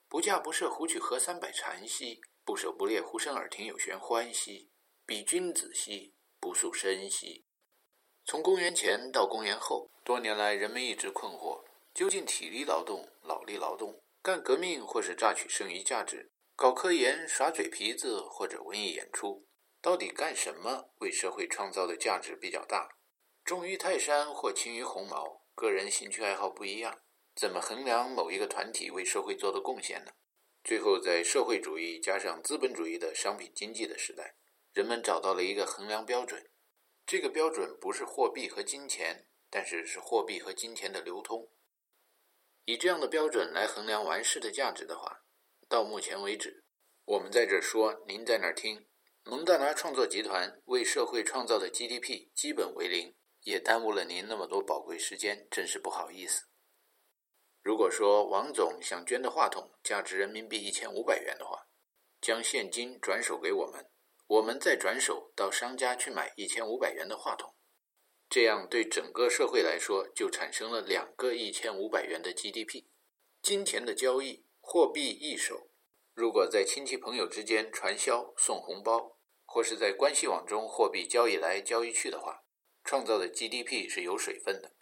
[0.07, 4.71] 不嫁不射胡曲河三百禅兮，不狩不猎胡生耳听有玄欢兮，
[5.07, 7.47] 比君子兮，不素身兮。
[8.27, 11.65] 从公元前到公元后，多年来人们一直困惑：
[11.95, 16.32] 究竟体力劳动、脑力劳动、干革命或是榨取剩余价值、
[16.63, 19.49] 搞科研、耍嘴皮子或者文艺演出？
[19.81, 22.89] 到底干什么为社会创造的价值比较大？
[23.45, 27.01] 重于泰山或轻于鸿毛，个人兴趣爱好不一样，
[27.35, 30.13] 怎么衡量某一个团体为社会做的贡献呢？
[30.63, 34.37] 最后，在社会主义加上资本主义的商品经济的时代，
[34.73, 36.49] 人们找到了一个衡量标准。
[37.05, 41.51] 这个标准不是货币和金钱，但是是货币和金钱的流通。
[42.67, 45.25] 以这样的标准来衡量完事的价值的话，
[45.73, 46.67] 到目前为止，
[47.07, 48.87] 我们在这说，您在那儿听。
[49.25, 53.15] 蒙大拿创作集团为社会创造的 GDP 基本为零，
[53.45, 56.45] 也耽误了您那么多宝贵时间，真是不好意思。
[57.63, 61.67] 如果说王总想捐的话筒价值人民币一千五百元的话，
[62.21, 63.89] 将现金转手给我们，
[64.27, 67.55] 我们再转手到商家去买一千五百元的话筒，
[68.29, 72.85] 这样对整个社会来说就产生了两个一千五百元的 GDP。
[73.41, 75.69] 金钱的交易，货币易手。
[76.15, 82.45] 如果在亲戚朋友之间传销送红包，或是在关系网中货币交易来交易去的话，
[82.83, 84.73] 创造的 GDP 是有水分的。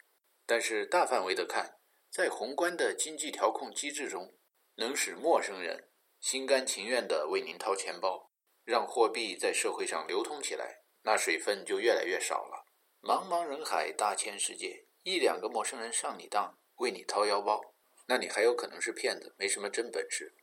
[0.45, 1.77] 但是大范围的看，
[2.09, 4.33] 在宏观的经济调控机制中，
[4.75, 5.89] 能使陌生人
[6.21, 8.31] 心甘情愿地为您掏钱包，
[8.63, 12.65] 让货币在社会上流通起来，那水分就越来越少了。
[13.01, 17.70] 茫茫人海，大千世界，一两个陌生人上你当，为你掏腰包，
[18.11, 20.35] 那你还有可能是骗子，没什么真本事。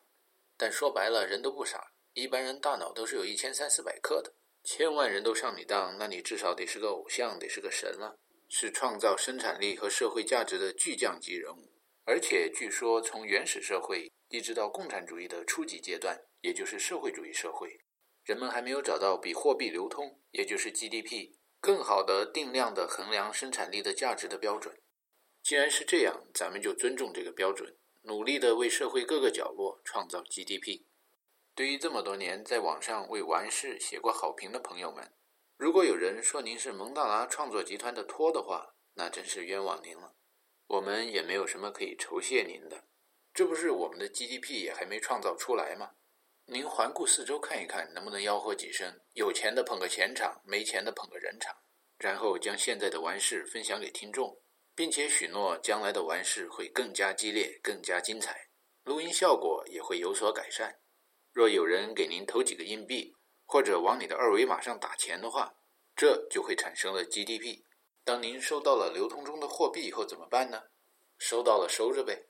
[0.57, 4.33] 但说白了，人都不傻，一般人大脑都是有一千三四百克的。
[4.64, 11.71] 千万人都上你当，那你至少得是个偶像，得是个神了，是创造生产力和社会价值的巨匠级人物。
[12.07, 17.79] 而且据说，从原始社会一直到共产主义的初级阶段，也就是社会主义社会，
[18.25, 24.75] 人们还没有找到比货币流通，也就是 GDP 更好的定量的衡量生产力的价值的标准。
[25.49, 27.74] 既然是这样，咱们就尊重这个标准。
[28.03, 30.82] 努力的为社会各个角落创造 GDP。
[31.55, 35.11] 对于这么多年在网上为完事写过好评的朋友们，
[35.57, 40.16] 如果有人说您是蒙大拿创作集团的托的话，那真是冤枉您了。
[40.66, 42.84] 我们也没有什么可以酬谢您的，
[43.32, 45.92] 这不是我们的 GDP 也还没创造出来吗？
[46.44, 49.01] 您环顾四周看一看，能不能吆喝几声？
[49.14, 51.57] 有钱的捧个钱场，没钱的捧个人场，
[51.96, 54.42] 然后将现在的完事分享给听众。
[54.79, 58.47] 并且许诺将来的完事会更加激烈、更加精彩，
[58.85, 60.79] 录音效果也会有所改善。
[61.33, 63.12] 若有人给您投几个硬币，
[63.45, 65.53] 或者往你的二维码上打钱的话，
[65.97, 67.64] 这就会产生了 GDP。
[68.05, 70.62] 当您收到了流通中的货币以后怎么办呢？
[71.18, 72.24] 收到了收着呗，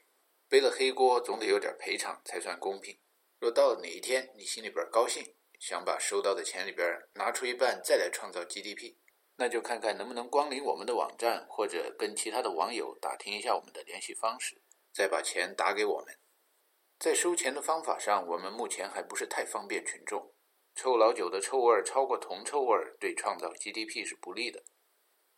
[0.49, 2.99] 背了黑锅总得有点赔偿才算公平。
[3.39, 8.95] 若到了哪一天你心里边高兴，想把收到的钱里边拿出一半再来创造 GDP。
[9.41, 14.61] 那就看看能不能光临我们的网站，或者跟其他的网友打听一下我们的联系方式，
[14.93, 16.19] 再把钱打给我们。
[16.99, 20.35] 在收钱的方法上，我们目前还不是太方便群众。
[20.75, 24.65] 臭老酒的臭味超过铜臭味，对创造 GDP 是不利的。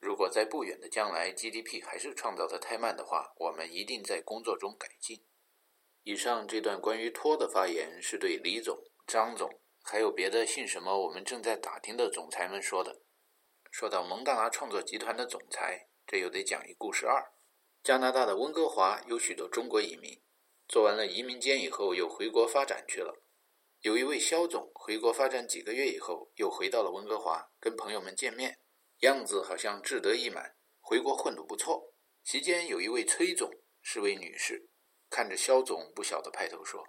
[0.00, 5.22] 如果在不远的将来 GDP 还是创造的太慢的话，我们一定在工作中改进。
[6.04, 13.02] 以上这段关于托的发言是对李总、张总，还有别的姓什么我们正在打听的总裁们说的。
[13.70, 17.32] 说到蒙大拿创作集团的总裁，这又得讲一故事二。
[17.82, 20.20] 加拿大的温哥华有许多中国移民，
[20.68, 23.22] 做完了移民监以后，又回国发展去了。
[23.80, 28.58] 有一位肖总回国发展几个月以后，又回到了温哥华，跟朋友们见面，
[28.98, 31.94] 样子好像志得意满，回国混得不错。
[32.24, 33.50] 席间有一位崔总，
[33.80, 34.68] 是位女士，
[35.08, 36.84] 看着肖总，不晓得派头说：“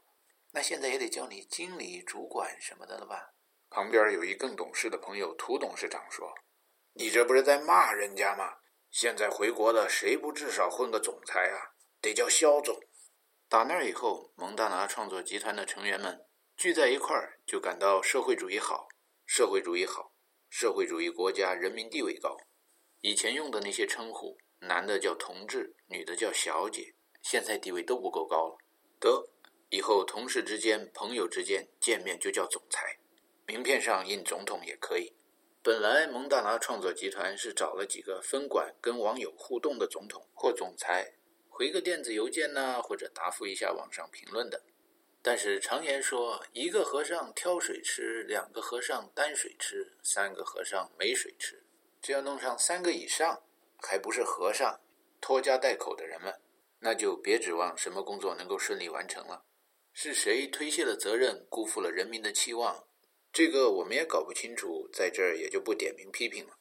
[0.51, 3.33] 那现在也得叫你经理、主管什么的了吧？”
[3.69, 6.33] 旁边有一更懂事的朋友涂董事长说。
[6.93, 8.55] 你这不是在骂人家吗？
[8.91, 11.71] 现在回国的谁不至少混个总裁啊？
[12.01, 12.77] 得叫肖总。
[13.47, 16.25] 打那以后，蒙大拿创作集团的成员们
[16.57, 18.89] 聚在一块儿，就感到社会主义好，
[19.25, 20.13] 社会主义好，
[20.49, 22.37] 社会主义国家人民地位高。
[22.99, 28.57] 以前用的那些称呼，男的叫同志，女的叫小姐，现在地位都不够高了。
[28.99, 29.29] 得，
[29.69, 32.97] 以后同事之间、朋友之间见面就叫总裁，
[33.47, 35.13] 名片上印总统也可以。
[35.63, 41.13] 本来蒙大拿创作集团是找了几个分管跟网友互动的总统或总裁，
[41.47, 44.59] 回个电子邮件呐，或者答复一下网上评论的。
[45.21, 51.63] 但是常言说，一个和尚挑水吃，两个和尚担水吃，三个和尚没水吃。
[52.01, 53.43] 只要弄上三个以上，
[53.77, 54.81] 还不是和尚，
[55.21, 56.33] 拖家带口的人们。
[56.79, 59.43] 那就别指望什么工作能够顺利完成了。
[59.93, 62.87] 是谁推卸了责任，辜负了人民的期望？
[63.33, 66.57] 这个我们也搞不清楚，在这儿也就不点名批评了。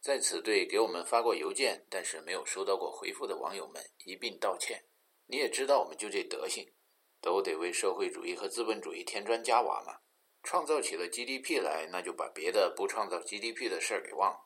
[0.00, 4.84] 在此对给我们发过邮件，但是没有收到过回复的网友们一并道歉。
[5.26, 6.72] 你也知道，我们就这德行，
[7.20, 10.00] 都得为社会主义和资本主义添砖加瓦嘛。
[10.42, 14.40] 创造起了 GDP 来，那就把别的不创造 GDP 的事儿给忘了。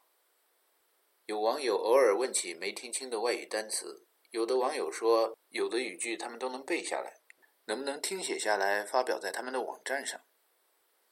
[1.26, 4.07] 有网友偶尔问起没听清的外语单词。
[4.31, 7.20] 有的网友说，有的语句他们都能背下来，
[7.64, 10.20] 能不能听写下来发表在他们的网站上？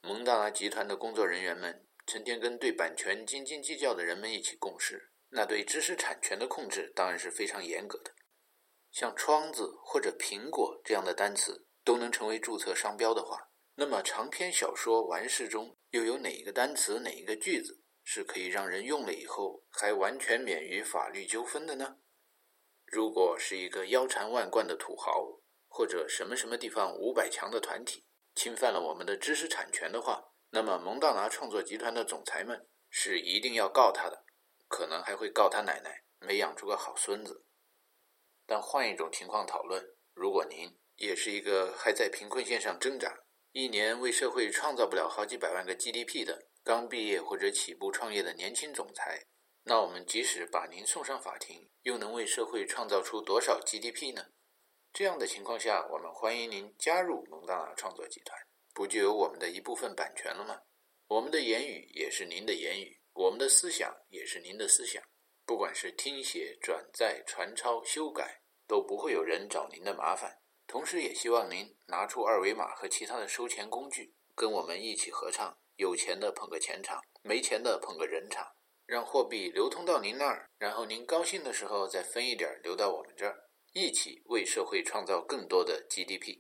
[0.06, 8.14] 蒙大拿集团的工作人员们成天跟对版权斤斤计较的人们一起共事，那对知识产权的控制当然是非常严格的。
[8.92, 21.96] 像“窗子”或者“苹果”这样的单词都能成为注册商标的话，那么长篇小说完事中又有哪一个单词、哪一个句子是可以让人用了以后还完全免于法律纠纷的呢？
[22.84, 28.05] 如果是一个腰缠万贯的土豪，或者什么什么地方五百强的团体
[28.36, 34.24] 侵犯了我们的知识产权的话，那么蒙大拿创作集团的总裁们是一定要告他的，
[34.68, 37.46] 可能还会告他奶奶没养出个好孙子。
[38.46, 39.82] 但换一种情况讨论，
[40.12, 49.24] 如果您也是一个还在贫困线上挣扎，一年为社会创造不了好几百万个 GDP 的刚毕业或者起步创业的年轻总裁。
[49.64, 54.26] 那我们即使把您送上法庭，又能为社会创造出多少 GDP 呢？
[54.96, 58.34] 这样的情况下，我们欢迎您加入蒙大拿创作集团，
[58.72, 60.58] 不就有我们的一部分版权了吗？
[61.06, 65.02] 我们的言语也是您的言语，我们的思想也是您的思想。
[65.44, 70.34] 不管是听写、转载、传抄、修改，都不会有人找您的麻烦。
[70.66, 78.50] 同时，也希望您拿出二维码和其他的收钱工具，跟我们一起合唱：有钱的捧个钱场，没钱的捧个人场。
[78.86, 83.45] 让货币流通到您那儿，然后您高兴的时候再分一点留到我们这儿，
[83.78, 86.38] 一起为社会创造更多的 GDP。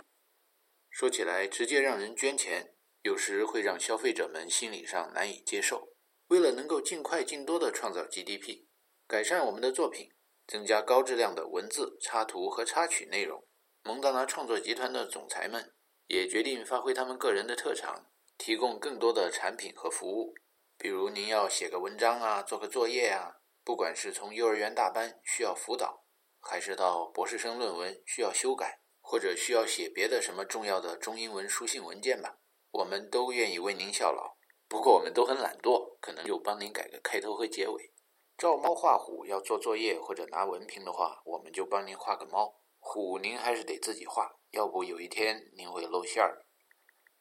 [0.88, 2.72] 说起来，直接让人捐钱，
[3.02, 5.92] 有时会让消费者们心理上难以接受。
[6.28, 8.64] 为了能够尽快、尽多的创造 GDP，
[9.06, 10.10] 改善我们的作品，
[10.46, 13.46] 增加高质量的文字、插图和插曲内容，
[13.82, 15.74] 蒙大拿创作集团的总裁们
[16.06, 18.06] 也决定发挥他们个人的特长，
[18.38, 20.34] 提供更多的产品和服务。
[20.78, 26.05] 比如您要写个文章啊，做个作业啊，不管是从幼儿园大班需要辅导，
[26.48, 32.38] 还是到博士生论文需要修改，或者需要写别的什么重要的中英文书信文件吧，
[32.70, 34.36] 我们都愿意为您效劳。
[34.68, 37.92] 不过我们都很懒惰，可能就帮您改个开头和结尾。
[38.38, 42.60] 照猫画虎要做作业或者拿文凭的话，我们就帮您画个猫。
[42.78, 46.46] 虎您还是得自己画，要不有一天您会露馅儿。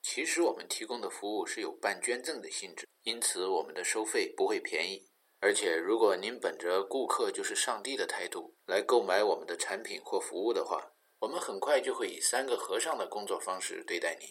[0.03, 5.09] 其实我们提供的服务是有半捐赠的性质，因此我们的收费不会便宜。
[5.46, 14.28] 而且，如果您本着“顾客就是上帝”的态度来购买我们的产品或服务的话，我们很快就会以三个和尚的工作方式对待您。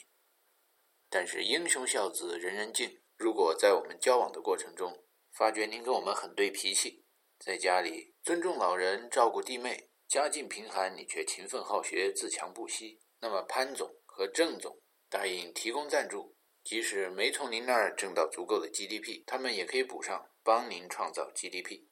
[1.08, 3.00] 但是，英雄孝子人人敬。
[3.16, 7.04] 如果在我们交往的过程中发觉您跟我们很对脾气，
[7.38, 14.80] 在家里尊重老人、照顾弟妹，家境贫寒你却勤奋好学、自强不息，那么潘总和郑总。
[15.08, 16.34] 答应提供赞助，
[16.64, 21.86] 即使没从您那儿挣到足够的 GDP，他们也可以补上，帮您创造 GDP。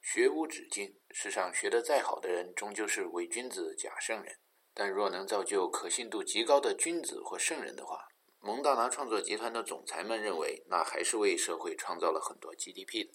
[0.00, 4.38] 学无止境，世上学得再好的人，终究是伪君子、假圣人。
[4.72, 8.06] 但若能造就可信度极高的君子或圣人的话，
[8.38, 13.14] 蒙大拿创作集团的总裁们认为，那还是为社会创造了很多 GDP 的。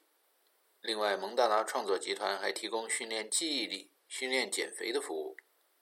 [0.82, 5.38] 另外，蒙大拿创作集团还提供训练记忆力、训练减肥的服务。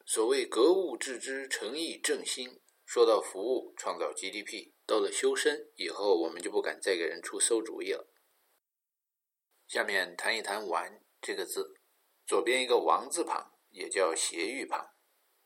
[0.06, 2.62] 所谓格物致知、诚意正心。
[2.86, 8.08] 说到服务创造 GDP，到了修身以后，我们就不敢再给人出馊主意了。
[9.70, 11.76] 下面谈一谈“玩”这个字，
[12.26, 14.96] 左边一个王字旁，也叫斜玉旁，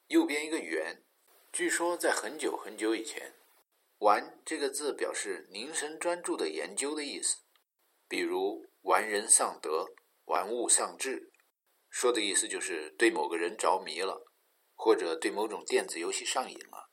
[0.07, 1.03] 右边一个圆。
[1.51, 3.35] 据说在很久很久以前
[3.99, 7.39] ，“玩”这个字表示凝神专注的研究的意思，
[8.07, 9.87] 比如“玩人丧德
[10.27, 11.29] ”“玩物丧志”，
[11.91, 14.25] 说的意思就是对某个人着迷了，
[14.73, 16.89] 或者对某种电子游戏上瘾了。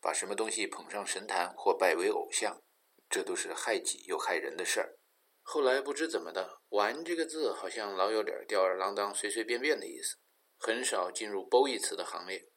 [0.00, 2.60] 把什么东西捧上神坛或拜为偶像，
[3.08, 4.98] 这都是害己又害人的事儿。
[5.46, 10.16] 后来不知怎么的，“玩”这个字好像老有点吊儿郎当、随随便便的意思，
[10.56, 12.50] 很少进入褒义词的行列。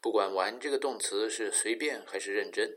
[0.00, 2.70] 不管“玩”这个动词是随便还是认真。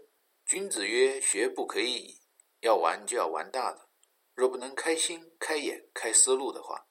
[0.45, 2.21] 君子曰：“学不可以已，
[2.61, 3.87] 要玩就要玩大的。
[4.33, 6.87] 若不能开心、开眼、开思路的话，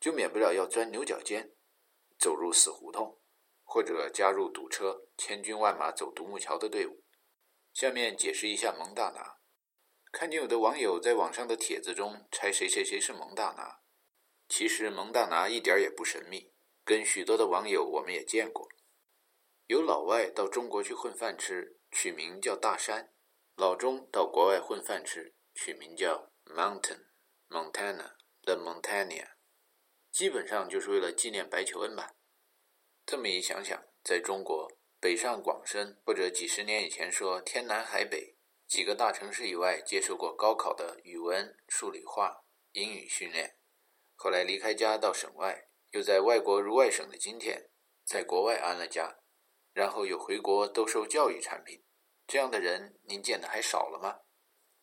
[0.00, 1.54] 就免不了要钻牛角尖，
[2.18, 3.20] 走入死胡同，
[3.62, 7.04] 或者加入堵车、千军万马走独木桥的队伍。”
[7.74, 9.35] 下面解释一下蒙大拿。
[10.18, 13.82] 看见有的网友在网上的帖子中猜谁谁谁是蒙大拿，
[14.48, 16.54] 其实蒙大拿一点也不神秘，
[16.86, 18.66] 跟许多的网友我们也见过。
[19.66, 23.10] 有老外到中国去混饭吃，取名叫大山；
[23.56, 27.08] 老中到国外混饭吃，取名叫 Mountain
[27.50, 29.32] Montana the Montana，
[30.10, 32.14] 基本上就是为了纪念白求恩吧。
[33.04, 38.35] 这么一想想，在中国北上广深，或者几十年以前说天南海北。
[38.66, 43.56] 几个大城市以外接受过高考的语文、数理化、英语训练，
[44.14, 47.70] 后来离开家到省外，又在外国如外省的今天，
[48.04, 49.20] 在国外安了家，
[49.72, 51.84] 然后又回国兜售教育产品，
[52.26, 54.20] 这样的人您见的还少了吗？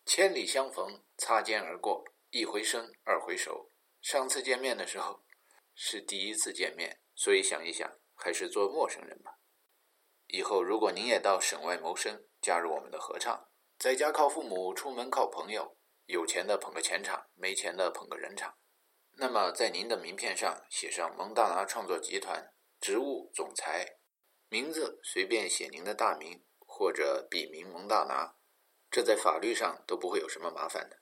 [0.06, 3.70] 千里相逢，擦肩而过，一回生，二回熟。
[4.02, 5.24] 上次见面的时候
[5.76, 9.40] 是第一次见面，所以想一想，还是做陌生人吧。
[10.28, 13.50] 以后如果您也到省外谋生，加入我们的合唱。
[13.84, 15.76] 在家靠父母，出门靠朋友。
[16.06, 18.58] 有钱的捧个钱场，没钱的捧个人场。
[19.18, 23.98] 那么，在您的名片上写上蒙大拿创作集团，职务总裁，
[24.48, 28.38] 名字随便写您的大名或者笔名蒙大拿，
[28.90, 31.02] 这在法律上都不会有什么麻烦的。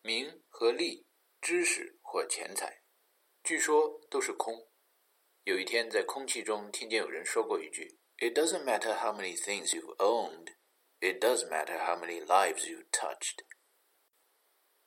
[0.00, 1.06] 名和利、
[1.38, 2.82] 知识或钱财，
[3.44, 4.70] 据说都是空。
[5.44, 10.54] 有一天在空气中听见有人说过一句：“It doesn't matter how many things you've owned。”
[11.02, 13.40] It does matter how many lives you touched。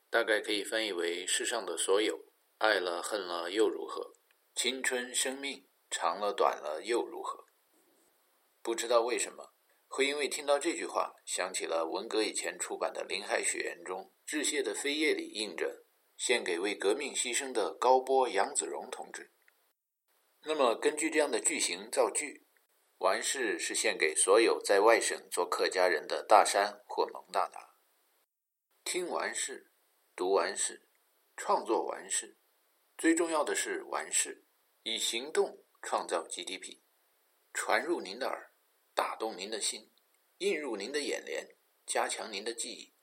[0.10, 4.14] 大概可以翻译为：世上的所有，爱了恨了又如何？
[4.54, 7.48] 青春生命长了短了又如何？
[8.62, 9.54] 不知道为什么，
[9.88, 15.84] 会因为听到这句话，想起了文革以前出版的《林海雪原》中致谢的扉页里印着
[16.16, 19.34] “献给为革命牺牲的高波杨子荣同志”。
[20.48, 22.45] 那么，根据这样的句型造句。
[23.06, 27.76] 完事是献给所有在外省做客家人的大山或蒙大拿。
[28.84, 29.72] 听完事，
[30.16, 30.88] 读完事，
[31.38, 32.36] 创作完事，
[32.98, 34.44] 最重要的是完事，
[34.82, 36.80] 以行动创造 GDP，
[37.54, 38.52] 传入您的耳，
[38.96, 39.92] 打动您的心，
[40.40, 42.96] 映入您的眼帘，加强您的记忆。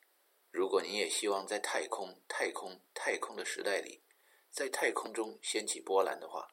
[0.50, 4.02] 如果您也希望在太空、太空、太空的时代里，
[4.50, 6.48] 在太空中掀起波澜的话，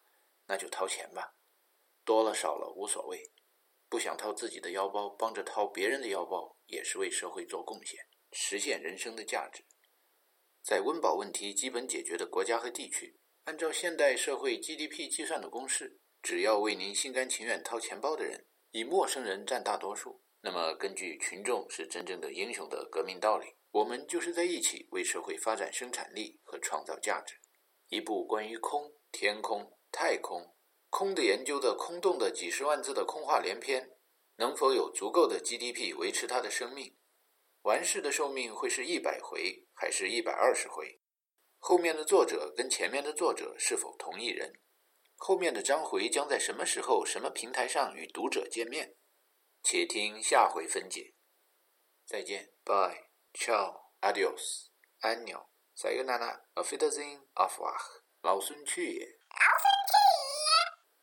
[0.46, 1.34] 那就掏钱吧。
[2.06, 3.32] 多了少了无所谓，
[3.90, 8.00] 不想掏自己的腰包，帮着掏别人的腰包，也是为社会做贡献，
[8.32, 9.66] 实现人生的价值。
[10.62, 27.36] 在温饱问题基本解决的国家和地区，按照现代社会 GDP 计算的公式，只要为您心甘情愿掏钱包的人，以陌生人占大多数，那么根据“群众是真正的英雄”的革命道理，我们就是在一起为社会发展生产力和创造价值。
[27.88, 30.56] 一部关于空、天空、太空。
[30.90, 33.96] 空的研究的空洞的几十万字的空话连篇，
[34.38, 36.98] 能否有足够的 GDP 维持它的生命？
[37.62, 41.02] 完事的寿命会是一百回还是一百二十回？
[41.58, 44.62] 后面的作者跟前面的作者是否同一人？
[45.16, 48.96] 后面的章回将在什么时候、什么平台上与读者见面？
[49.62, 51.14] 且听下回分解。
[52.06, 54.68] 再见，Bye，Ciao，Adios，
[55.00, 59.20] 安鸟，再个娜娜，Auf Wiedersehen，Auf Wach，老孙去也。